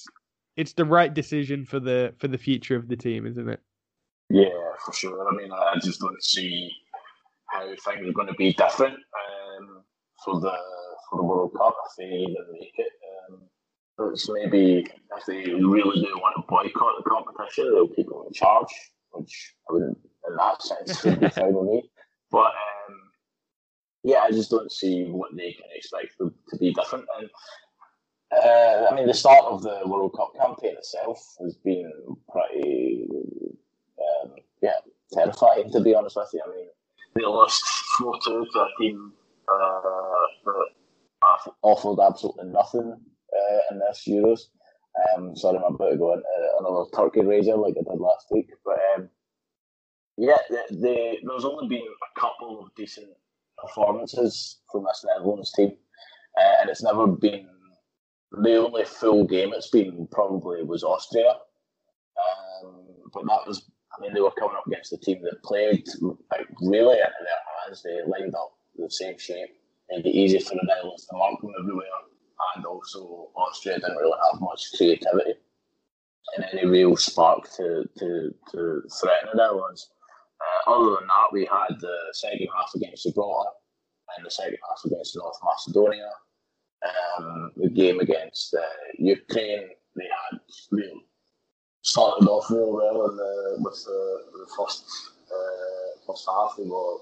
[0.58, 3.60] it's the right decision for the for the future of the team, isn't it?
[4.28, 4.48] Yeah,
[4.84, 5.26] for sure.
[5.26, 6.70] I mean, I just don't see
[7.46, 8.94] how things are going to be different.
[8.94, 9.84] Um,
[10.24, 10.52] for the
[11.08, 12.92] for the World Cup if they even make it.
[13.30, 18.24] Um, it's maybe if they really do want to boycott the competition, they'll keep them
[18.26, 18.68] in charge,
[19.12, 21.90] which I wouldn't, in that sense, would be fine with me.
[22.30, 22.52] But
[22.88, 23.00] um,
[24.04, 27.06] yeah, I just don't see what they can expect to, to be different.
[27.18, 27.30] And
[28.32, 31.92] uh, I mean, the start of the World Cup campaign itself has been
[32.30, 33.06] pretty,
[33.98, 34.72] um, yeah,
[35.12, 36.42] terrifying to be honest with you.
[36.44, 36.66] I mean,
[37.14, 37.62] they lost
[37.98, 39.12] 4 2 to a team
[39.50, 40.28] uh,
[41.62, 44.40] offered absolutely nothing uh, in this Euros.
[45.16, 46.24] Um, sorry, I'm about to go into
[46.60, 48.50] another Turkey razor like I did last week.
[48.64, 49.08] But um,
[50.16, 53.08] yeah, the, the, there's only been a couple of decent
[53.58, 55.72] performances from this Netherlands team.
[56.36, 57.48] uh, and it's never been
[58.32, 64.12] the only full game it's been probably was Austria, um, but that was I mean
[64.14, 65.84] they were coming up against a team that played
[66.30, 67.82] like really into their hands.
[67.82, 69.50] They lined up the same shape,
[69.90, 71.86] made it easy for the Netherlands to mark them everywhere,
[72.56, 75.34] and also Austria didn't really have much creativity
[76.36, 79.90] and any real spark to to, to threaten the Netherlands.
[80.40, 83.50] Uh, other than that, we had the second half against Gibraltar
[84.16, 86.10] and the second half against North Macedonia.
[86.86, 88.62] Um, the game against uh,
[88.98, 91.04] Ukraine, they had really
[91.82, 94.84] started off real well in the, with the, the first
[95.30, 96.54] uh, first half.
[96.56, 96.98] They were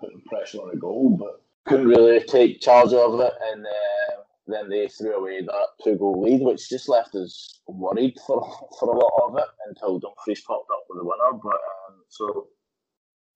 [0.00, 3.32] putting pressure on the goal, but couldn't really take charge of it.
[3.50, 8.16] And uh, then they threw away that two goal lead, which just left us worried
[8.26, 8.40] for
[8.78, 11.38] for a lot of it until Dumfries popped up with the winner.
[11.42, 12.48] But um, so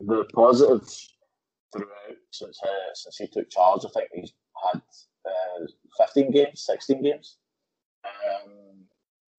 [0.00, 1.14] the positives
[1.72, 4.32] throughout since uh, since he took charge, I think he's
[4.72, 4.80] had
[5.26, 5.66] uh,
[6.06, 7.36] 15 games, 16 games.
[8.04, 8.52] Um,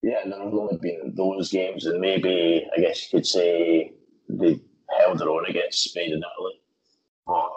[0.02, 3.92] yeah, there have been those games, and maybe I guess you could say
[4.28, 4.60] they
[4.98, 6.60] held their own against Spain and Italy.
[7.26, 7.50] But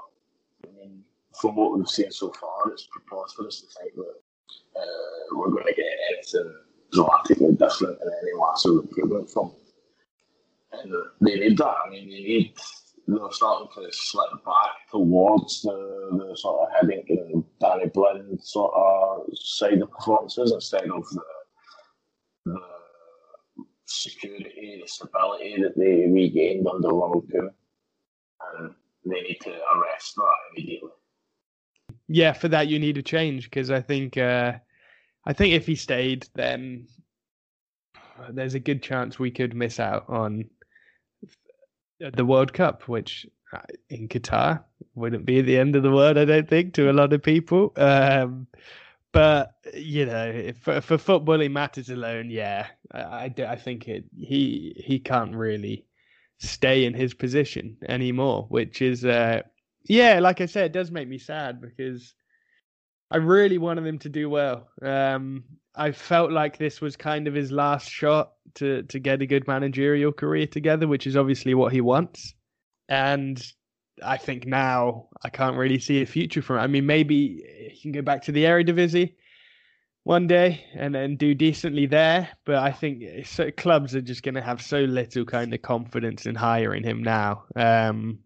[0.65, 1.03] I mean,
[1.39, 5.73] from what we've seen so far, it's preposterous to think that uh, we're going to
[5.73, 6.55] get anything
[6.91, 9.51] dramatically different and any massive improvement from.
[10.71, 11.75] And they need that.
[11.85, 12.53] I mean, they need
[13.07, 18.73] they're starting to slip back towards the, the sort of Hiddink and Danny Blind sort
[18.75, 21.21] of side of performances instead of the,
[22.45, 22.59] the
[23.85, 27.53] security, the stability that they regained under Ronald Koeman.
[28.57, 30.89] And they need to arrest that immediately.
[32.09, 34.53] Yeah, for that you need a change because I think uh,
[35.25, 36.87] I think if he stayed, then
[38.31, 40.45] there's a good chance we could miss out on
[41.99, 44.63] the World Cup, which uh, in Qatar
[44.95, 47.73] wouldn't be the end of the world, I don't think, to a lot of people.
[47.77, 48.47] Um,
[49.11, 54.75] but you know, for for footballing matters alone, yeah, I, I, I think it he
[54.85, 55.85] he can't really
[56.39, 59.41] stay in his position anymore, which is uh,
[59.85, 62.13] yeah, like I said, it does make me sad because
[63.09, 64.67] I really wanted him to do well.
[64.81, 65.45] Um,
[65.77, 69.47] I felt like this was kind of his last shot to to get a good
[69.47, 72.33] managerial career together, which is obviously what he wants.
[72.89, 73.41] And
[74.03, 76.63] I think now I can't really see a future for him.
[76.63, 79.13] I mean, maybe he can go back to the Eredivisie
[80.03, 82.29] one day and then do decently there.
[82.45, 86.25] But I think so, clubs are just going to have so little kind of confidence
[86.25, 87.43] in hiring him now.
[87.55, 88.19] Um,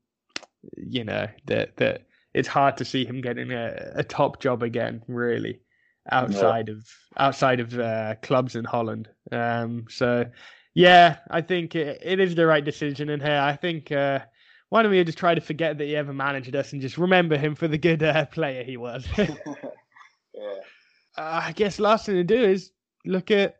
[0.77, 5.03] you know that that it's hard to see him getting a, a top job again,
[5.07, 5.59] really
[6.09, 6.75] outside yeah.
[6.75, 9.09] of outside of uh, clubs in Holland.
[9.31, 10.25] Um, so
[10.73, 13.09] yeah, I think it, it is the right decision.
[13.09, 14.19] And here, I think uh,
[14.69, 17.37] why don't we just try to forget that he ever managed us and just remember
[17.37, 19.05] him for the good uh, player he was.
[19.17, 19.25] yeah.
[21.17, 22.71] Uh, I guess last thing to do is
[23.05, 23.57] look at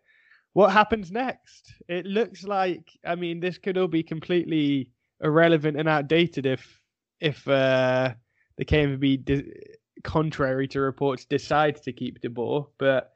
[0.53, 1.73] what happens next.
[1.87, 4.89] It looks like I mean this could all be completely
[5.21, 6.81] irrelevant and outdated if
[7.19, 8.13] if uh,
[8.57, 12.67] the KNVB contrary to reports, decides to keep De Boer.
[12.77, 13.13] But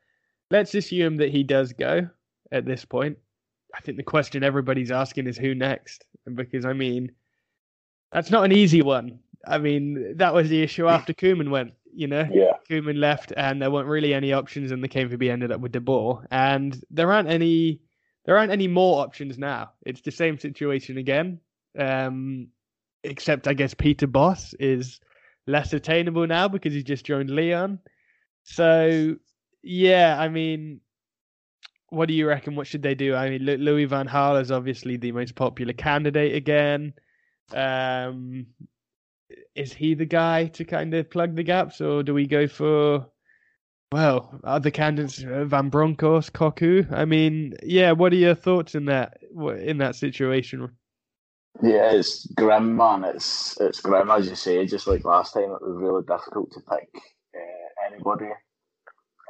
[0.52, 2.10] let's assume that he does go
[2.52, 3.18] at this point.
[3.74, 6.06] I think the question everybody's asking is who next?
[6.34, 7.12] Because I mean,
[8.12, 9.20] that's not an easy one.
[9.48, 11.74] I mean, that was the issue after Koeman went.
[11.94, 12.52] You know, yeah.
[12.70, 15.80] Koeman left, and there weren't really any options, and the KNVB ended up with De
[15.80, 17.80] Boer, and there aren't any.
[18.26, 19.72] There aren't any more options now.
[19.86, 21.40] It's the same situation again,
[21.78, 22.48] um,
[23.04, 25.00] except I guess Peter Bosz is
[25.48, 27.80] less attainable now because he's just joined Lyon.
[28.44, 29.16] So
[29.64, 30.82] yeah, I mean,
[31.90, 32.56] what do you reckon?
[32.56, 33.16] What should they do?
[33.16, 36.94] I mean, Louis Van Gaal is obviously the most popular candidate again.
[37.54, 38.48] Um,
[39.56, 43.08] is he the guy to kind of plug the gaps, or do we go for
[43.92, 46.92] well other candidates, uh, Van Bronckhorst, Cocu?
[46.92, 47.92] I mean, yeah.
[47.92, 49.18] What are your thoughts in that
[49.60, 50.70] in that situation?
[51.64, 53.04] Yeah, it's grim, man.
[53.06, 54.66] It's it's grim, as you say.
[54.68, 56.90] Just like last time, it was really difficult to pick
[57.36, 58.30] uh, anybody.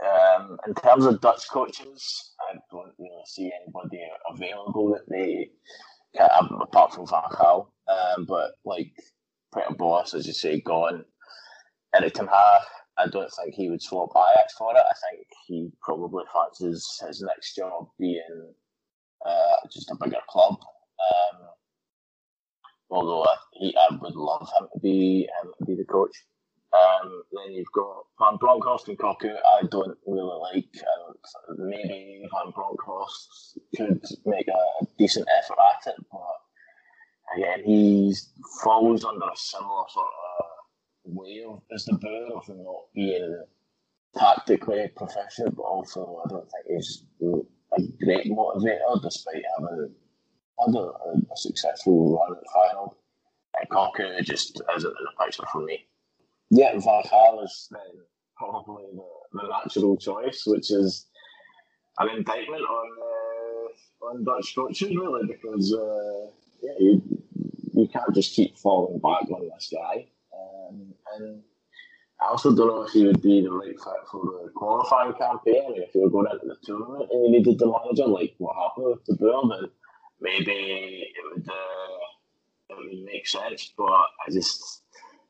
[0.06, 5.50] Um, in terms of Dutch coaches, I don't really see anybody available that they
[6.16, 7.68] can have apart from Van Gaal.
[7.88, 8.94] Um, but like
[9.54, 11.06] Peter Bosz, as you say, gone.
[11.96, 12.62] Erik ten Hag,
[12.98, 14.80] I don't think he would swap Ajax for it.
[14.80, 18.54] I think he probably fancies his next job being
[19.26, 20.56] uh, just a bigger club.
[20.60, 21.42] Um,
[22.90, 26.16] although he, I would love him to be him to be the coach.
[26.74, 29.34] Um, then you've got Van Bronckhorst and Cocu.
[29.34, 30.66] I don't really like.
[30.98, 38.14] Um, maybe Van Bronckhorst could make a decent effort at it, but again, he
[38.62, 40.08] falls under a similar sort
[40.40, 43.44] of way of as De Boer of not being
[44.18, 49.94] tactically proficient, but also I don't think he's a great motivator, despite having
[50.60, 52.96] a, a successful run at Feyenoord.
[53.60, 55.86] And Cocu just isn't in the picture for me.
[56.52, 58.02] Yeah, Van Gaal is then
[58.38, 61.08] probably the, the natural choice, which is
[62.00, 66.32] an indictment on uh, on Dutch coaches, really, because uh,
[66.62, 67.02] yeah, you,
[67.74, 70.06] you can't just keep falling back on this guy.
[70.34, 71.42] Um, and
[72.22, 75.64] I also don't know if he would be the right fit for the qualifying campaign.
[75.66, 78.36] I mean, if you were going into the tournament and you needed the manager, like
[78.38, 79.70] what happened with the then
[80.26, 81.98] maybe it would uh,
[82.70, 83.72] it would make sense.
[83.78, 84.82] But I just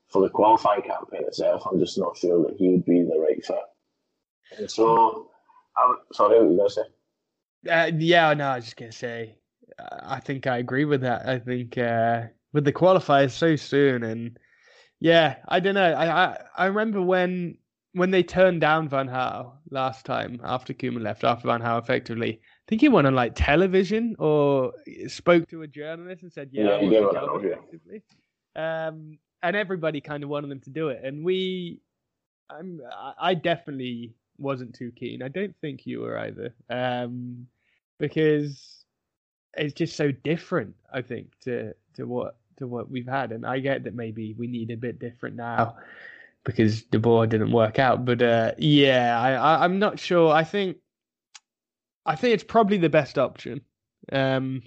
[0.08, 3.46] for the qualifying campaign itself, I'm just not sure that he would be the right
[3.46, 3.58] fit.
[4.58, 5.30] And so,
[5.78, 6.82] I'm sorry, what were you gonna say?
[7.70, 9.36] Uh, yeah, no, I was just gonna say,
[9.80, 11.28] I think I agree with that.
[11.28, 12.24] I think uh,
[12.54, 14.40] with the qualifiers so soon, and
[15.00, 15.92] yeah, I don't know.
[15.94, 17.58] I, I I remember when
[17.94, 22.42] when they turned down Van Gaal last time after Koeman left, after Van Gaal effectively,
[22.66, 24.74] I think he went on like television or
[25.08, 28.02] spoke to a journalist and said, "Yeah, Yeah, I he did the on job," that,
[28.56, 28.88] yeah.
[28.88, 31.80] Um, and everybody kind of wanted them to do it, and we,
[32.50, 32.82] I'm,
[33.20, 35.22] I- definitely wasn't too keen.
[35.22, 37.48] I don't think you were either, um,
[38.00, 38.84] because
[39.56, 40.76] it's just so different.
[40.92, 44.48] I think to to what to what we've had, and I get that maybe we
[44.48, 45.76] need a bit different now
[46.44, 48.06] because De Boer didn't work out.
[48.06, 50.34] But uh, yeah, I, I I'm not sure.
[50.34, 50.78] I think
[52.06, 53.62] I think it's probably the best option.
[54.12, 54.62] Um,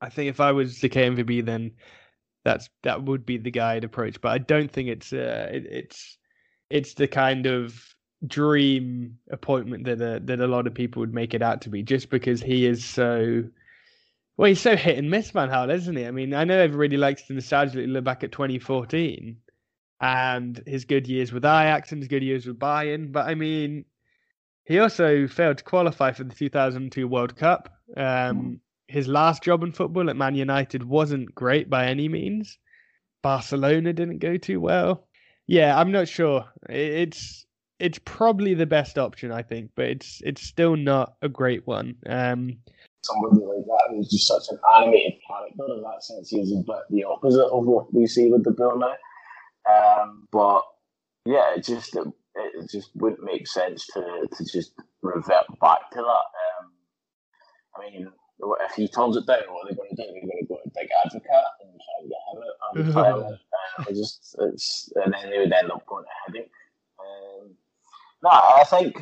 [0.00, 1.72] I think if I was the KNVB, then
[2.44, 4.20] that's that would be the guy I'd approach.
[4.20, 6.18] But I don't think it's uh, it, it's
[6.70, 7.82] it's the kind of
[8.26, 11.82] dream appointment that uh, that a lot of people would make it out to be,
[11.82, 13.44] just because he is so.
[14.36, 16.06] Well, he's so hit and miss, Van Gaal, isn't he?
[16.06, 19.36] I mean, I know everybody likes to nostalgically look back at 2014
[20.00, 23.84] and his good years with Ajax and his good years with Bayern, but I mean,
[24.70, 27.74] he also failed to qualify for the 2002 World Cup.
[27.96, 32.56] Um, his last job in football at Man United wasn't great by any means.
[33.20, 35.08] Barcelona didn't go too well.
[35.48, 36.44] Yeah, I'm not sure.
[36.68, 37.46] It's
[37.80, 41.96] it's probably the best option, I think, but it's it's still not a great one.
[42.06, 42.58] Um,
[43.02, 45.64] somebody like that who's just such an animated character.
[45.74, 48.78] In that sense, he is a the opposite of what we see with De Boer
[48.78, 48.94] now.
[49.68, 50.62] Um, but
[51.24, 54.72] yeah, it just it, it just wouldn't make sense to to just
[55.02, 56.02] revert back to that.
[56.02, 56.72] Um,
[57.76, 58.08] I mean,
[58.60, 60.02] if he turns it down, what are they going to do?
[60.02, 63.40] They're going to go to Dick Advocaat and try and get him out of retirement.
[63.78, 66.48] uh, it just it's and then they would end up going to Hiddink.
[67.00, 67.50] Um,
[68.22, 68.96] no, I think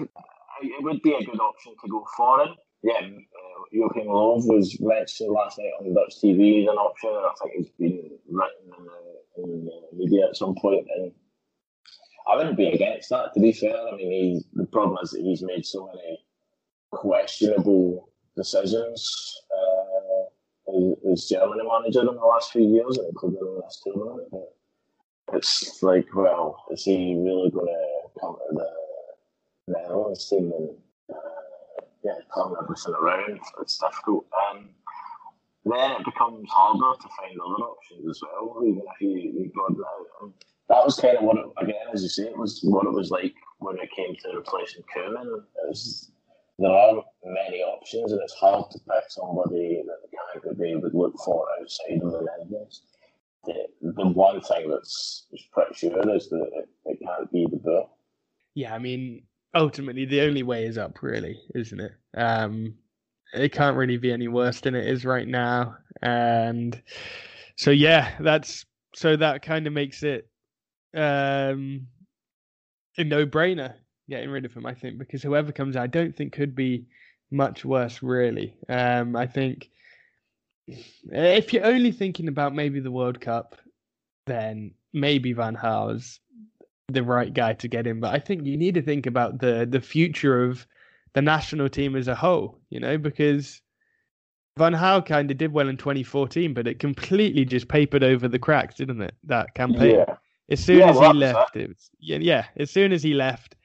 [0.62, 2.55] it would be a good option to go foreign.
[2.83, 7.26] Yeah, uh, Joachim Löw was mentioned last night on Dutch TV as an option, and
[7.26, 10.87] I think he's been written in the, in the media at some point.
[10.97, 11.12] And
[12.29, 13.33] I wouldn't be against that.
[13.35, 16.18] To be fair, I mean, he, the problem is that he's made so many
[16.91, 23.83] questionable decisions uh, as, as Germany manager in the last few years, including in this
[23.85, 24.29] tournament.
[25.33, 30.70] It's like, well, is he really going to come to the Netherlands team and
[31.14, 33.41] uh, yeah, turn everything around?
[33.61, 34.26] It's difficult.
[34.51, 34.70] Um,
[35.64, 39.83] then it becomes harder to find other options as well, even if you, you broaden
[39.85, 40.33] out.
[40.69, 43.11] That was kind of what, it, again, as you say, it was what it was
[43.11, 45.43] like when it came to replacing Koeman.
[45.69, 45.79] It
[46.59, 51.14] there are many options, and it's hard to pick somebody that the KNVB would look
[51.25, 52.83] for outside of the Netherlands.
[53.45, 57.89] The, the one thing that's pretty sure is that it, it can't be De Boer.
[58.55, 59.23] yeah, I mean,
[59.55, 61.93] ultimately the only way is up, really, isn't it?
[62.16, 62.75] Um,
[63.33, 66.83] it can't really be any worse than it is right now, and
[67.57, 68.66] so yeah, that's
[68.97, 70.29] so that kind of makes it
[70.99, 71.87] um,
[72.97, 73.75] a no-brainer
[74.09, 74.67] getting rid of him.
[74.67, 76.87] I think because whoever comes, I don't think could be
[77.31, 78.55] much worse, really.
[78.69, 79.71] Um, I think
[80.67, 83.57] if you're only thinking about maybe the World Cup,
[84.27, 86.21] then maybe Van Gaal's
[86.89, 88.01] the right guy to get in.
[88.01, 90.67] But I think you need to think about the the future of
[91.15, 93.61] the national team as a whole, you know, because
[94.59, 98.39] Van Gaal kind of did well in 2014, but it completely just papered over the
[98.39, 99.15] cracks, didn't it?
[99.25, 99.97] That campaign.
[99.97, 100.17] Yeah.
[100.51, 102.45] As soon Yeah, as well, he that left, it was yeah, yeah.
[102.57, 103.57] As soon as he left,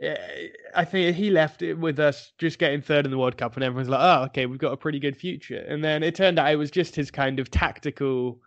[0.00, 3.54] eh, I think he left it with us just getting third in the World Cup,
[3.54, 6.38] and everyone's like, "Oh, okay, we've got a pretty good future." And then it turned
[6.38, 8.40] out it was just his kind of tactical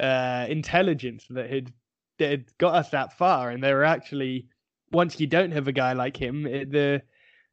[0.00, 1.72] uh, intelligence that had
[2.18, 3.50] that had got us that far.
[3.50, 4.46] And they were actually
[4.92, 7.02] once you don't have a guy like him, it, the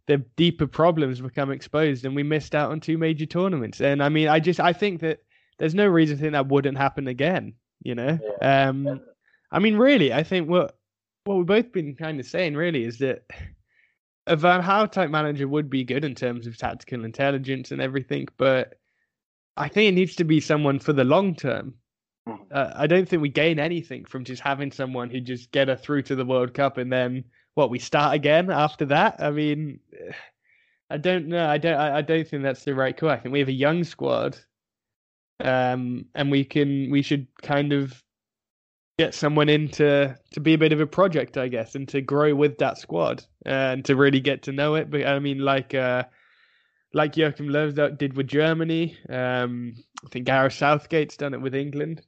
[0.05, 3.79] the deeper problems become exposed, and we missed out on two major tournaments.
[3.81, 5.19] And I mean, I just I think that
[5.57, 7.53] there's no reason to think that wouldn't happen again.
[7.81, 8.69] You know, Yeah.
[8.69, 9.01] um,
[9.51, 10.77] I mean, really, I think what
[11.25, 13.23] what we've both been kind of saying really is that
[14.27, 18.27] a Van Gaal type manager would be good in terms of tactical intelligence and everything,
[18.37, 18.75] but
[19.57, 21.73] I think it needs to be someone for the long term.
[22.27, 22.43] Mm-hmm.
[22.51, 25.81] Uh, I don't think we gain anything from just having someone who just get us
[25.81, 27.23] through to the World Cup and then
[27.55, 29.15] what we start again after that.
[29.19, 29.79] I mean,
[30.89, 31.47] I don't know.
[31.47, 31.75] I don't.
[31.75, 33.09] I, I don't think that's the right call.
[33.09, 34.37] I think we have a young squad,
[35.39, 36.89] um, and we can.
[36.89, 38.01] We should kind of
[38.99, 42.01] get someone in to to be a bit of a project, I guess, and to
[42.01, 44.91] grow with that squad and to really get to know it.
[44.91, 46.03] But I mean, like uh,
[46.93, 48.97] like Joachim Löw did with Germany.
[49.07, 49.73] Um,
[50.05, 52.01] I think Gareth Southgate's done it with England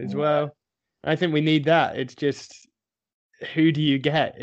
[0.00, 0.18] as yeah.
[0.18, 0.56] well.
[1.02, 1.96] I think we need that.
[1.96, 2.68] It's just
[3.54, 4.36] who do you get?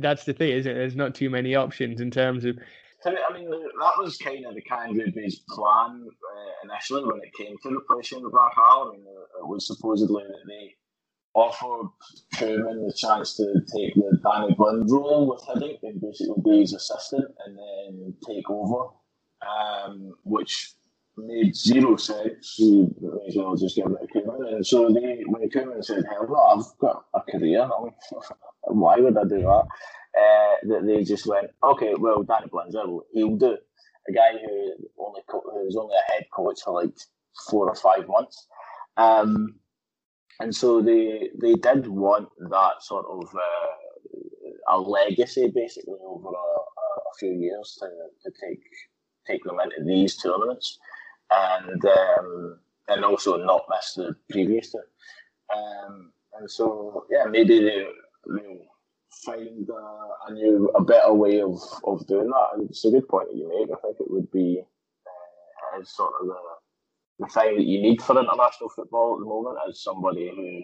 [0.00, 0.74] That's the thing, isn't it?
[0.74, 2.58] There's not too many options in terms of.
[3.06, 7.32] I mean, that was kind of the kind of his plan uh, initially when it
[7.34, 8.88] came to replacing Van Gaal.
[8.88, 9.04] I mean,
[9.40, 10.74] it was supposedly that they
[11.36, 11.90] offered
[12.34, 16.72] Koeman the chance to take the Danny Blind role with Hiddink and basically be his
[16.72, 18.88] assistant and then take over,
[19.46, 20.72] um, which
[21.18, 22.56] made zero sense.
[22.58, 24.54] You may as well just give it to Koeman.
[24.54, 27.68] And so they, when Koeman said, hell no, I've got a career,
[28.62, 29.66] why would I do that?
[30.18, 33.58] Uh, that they just went, okay, well, Danny Blinzel, he'll do.
[34.08, 36.96] A guy who only co- who was only a head coach for like
[37.50, 38.46] four or five months.
[38.96, 39.56] Um,
[40.40, 46.30] and so they they did want that sort of uh, a legacy basically over a,
[46.30, 47.86] a, few years to,
[48.22, 48.62] to take
[49.26, 50.78] take them into these tournaments
[51.30, 52.58] and um,
[52.88, 54.78] and also not miss the previous two.
[55.54, 57.86] Um, and so yeah, maybe they
[59.24, 62.48] find a, a, new a better way of, of doing that.
[62.54, 63.70] And it's a good point that you make.
[63.76, 64.62] I think it would be
[65.74, 66.34] uh, sort of the
[67.18, 70.62] the thing that you need for international football at the moment is somebody who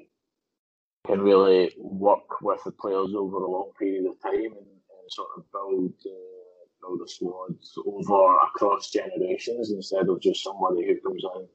[1.07, 5.29] can really work with the players over a long period of time and, and sort
[5.37, 6.43] of build uh,
[6.81, 7.55] build a squad
[7.87, 11.49] over across generations instead of just somebody who comes in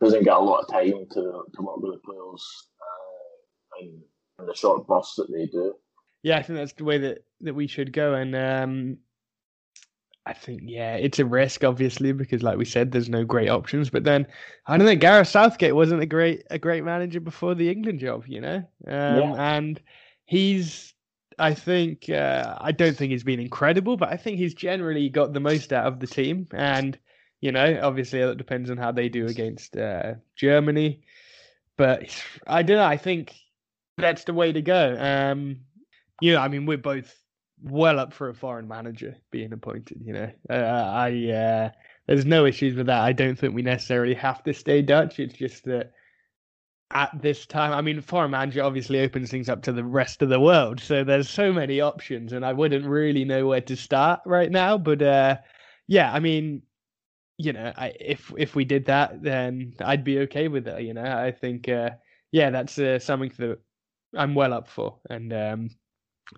[0.00, 4.00] doesn't get a lot of time to, to work with the players uh, in,
[4.38, 5.74] in the short bursts that they do.
[6.22, 8.14] Yeah, I think that's the way that, that we should go.
[8.14, 8.98] And um,
[10.26, 13.90] I think yeah, it's a risk obviously because like we said, there's no great options.
[13.90, 14.26] But then
[14.66, 18.24] I don't know, Gareth Southgate wasn't a great a great manager before the England job,
[18.26, 19.56] you know, um, yeah.
[19.56, 19.80] and
[20.24, 20.92] he's.
[21.38, 25.34] I think uh, I don't think he's been incredible, but I think he's generally got
[25.34, 26.48] the most out of the team.
[26.52, 26.98] And
[27.42, 31.02] you know, obviously it depends on how they do against uh, Germany.
[31.76, 32.10] But
[32.46, 32.84] I don't know.
[32.84, 33.34] I think
[33.98, 34.96] that's the way to go.
[34.98, 35.58] Um,
[36.22, 37.14] you know, I mean, we're both
[37.62, 40.00] well up for a foreign manager being appointed.
[40.04, 41.70] You know, uh, I uh,
[42.06, 43.00] there's no issues with that.
[43.00, 45.18] I don't think we necessarily have to stay Dutch.
[45.18, 45.92] It's just that
[46.92, 50.28] at this time, I mean, foreign manager obviously opens things up to the rest of
[50.28, 50.80] the world.
[50.80, 54.78] So there's so many options, and I wouldn't really know where to start right now.
[54.78, 55.38] But uh,
[55.88, 56.62] yeah, I mean,
[57.38, 60.82] you know, I, if if we did that, then I'd be okay with it.
[60.82, 61.90] You know, I think, uh,
[62.30, 63.58] yeah, that's uh, something that
[64.16, 65.70] I'm well up for, and um,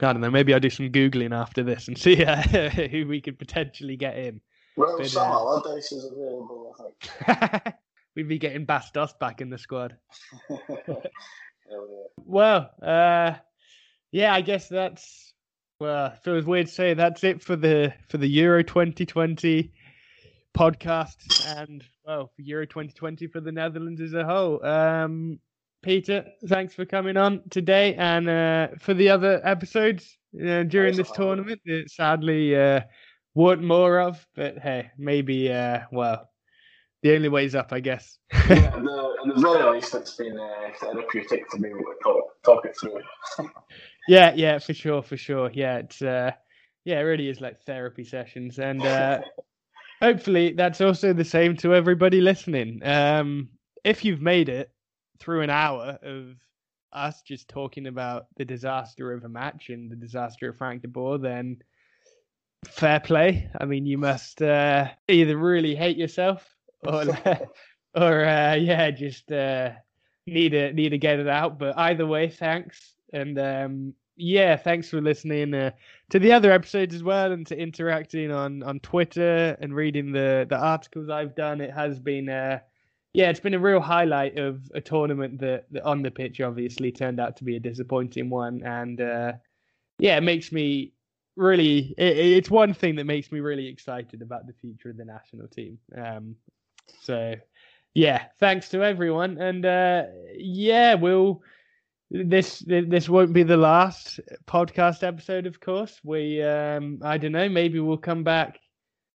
[0.00, 0.30] I don't know.
[0.30, 4.16] Maybe I'll do some googling after this and see uh, who we could potentially get
[4.16, 4.40] in.
[4.76, 6.74] Well, but, some uh, Allardyce is available.
[6.78, 7.74] I think
[8.16, 9.96] we'd be getting Bastos back in the squad.
[12.24, 13.34] well, uh,
[14.12, 15.34] yeah, I guess that's
[15.80, 16.14] well.
[16.22, 19.72] Feels weird to say that's it for the for the Euro 2020
[20.56, 21.16] podcast
[21.58, 24.64] and well for Euro 2020 for the Netherlands as a whole.
[24.64, 25.40] Um,
[25.82, 31.10] Peter, thanks for coming on today and uh, for the other episodes uh, during this
[31.12, 31.60] tournament.
[31.64, 32.80] It sadly uh,
[33.34, 36.28] weren't more of, but hey, maybe, uh, well,
[37.02, 38.18] the only way's up, I guess.
[38.32, 42.24] yeah, the, at the very least, it's been uh, therapeutic to be able to talk,
[42.44, 43.00] talk it through.
[44.08, 45.50] yeah, yeah, for sure, for sure.
[45.54, 46.32] Yeah, it's uh,
[46.84, 49.20] yeah, it really is like therapy sessions, and uh,
[50.02, 52.80] hopefully that's also the same to everybody listening.
[52.82, 53.50] Um,
[53.84, 54.72] if you've made it
[55.20, 56.36] through an hour of
[56.92, 60.88] us just talking about the disaster of a match and the disaster of Frank de
[60.88, 61.62] Boer, then
[62.66, 63.50] fair play.
[63.60, 66.48] I mean, you must uh, either really hate yourself
[66.86, 67.04] or,
[67.94, 69.72] or uh, yeah, just uh,
[70.26, 71.58] need to need to get it out.
[71.58, 75.70] But either way, thanks, and um, yeah, thanks for listening uh,
[76.10, 80.46] to the other episodes as well, and to interacting on on Twitter and reading the
[80.48, 81.60] the articles I've done.
[81.60, 82.60] It has been uh,
[83.12, 86.92] yeah, it's been a real highlight of a tournament that, that on the pitch obviously
[86.92, 89.32] turned out to be a disappointing one, and uh,
[89.98, 90.92] yeah, it makes me
[91.36, 91.94] really.
[91.98, 95.48] It, it's one thing that makes me really excited about the future of the national
[95.48, 95.78] team.
[95.96, 96.36] Um,
[97.00, 97.34] so
[97.94, 100.04] yeah, thanks to everyone, and uh,
[100.36, 101.42] yeah, we'll
[102.10, 106.00] this this won't be the last podcast episode, of course.
[106.02, 108.58] We um I don't know, maybe we'll come back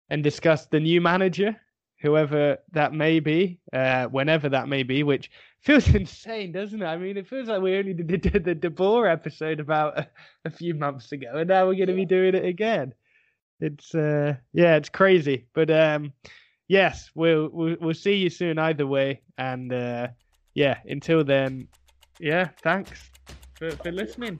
[0.09, 1.55] and discuss the new manager,
[1.99, 5.29] whoever that may be, uh, whenever that may be, which
[5.61, 6.85] feels insane, doesn't it?
[6.85, 10.07] I mean, it feels like we only did the, the De Boer episode about a,
[10.45, 12.93] a, few months ago, and now we're going to be doing it again.
[13.59, 16.13] It's uh, yeah, it's crazy, but um,
[16.67, 20.07] yes, we'll we'll, we'll see you soon either way, and uh,
[20.53, 21.67] yeah, until then,
[22.19, 23.11] yeah, thanks
[23.55, 24.39] for, for listening.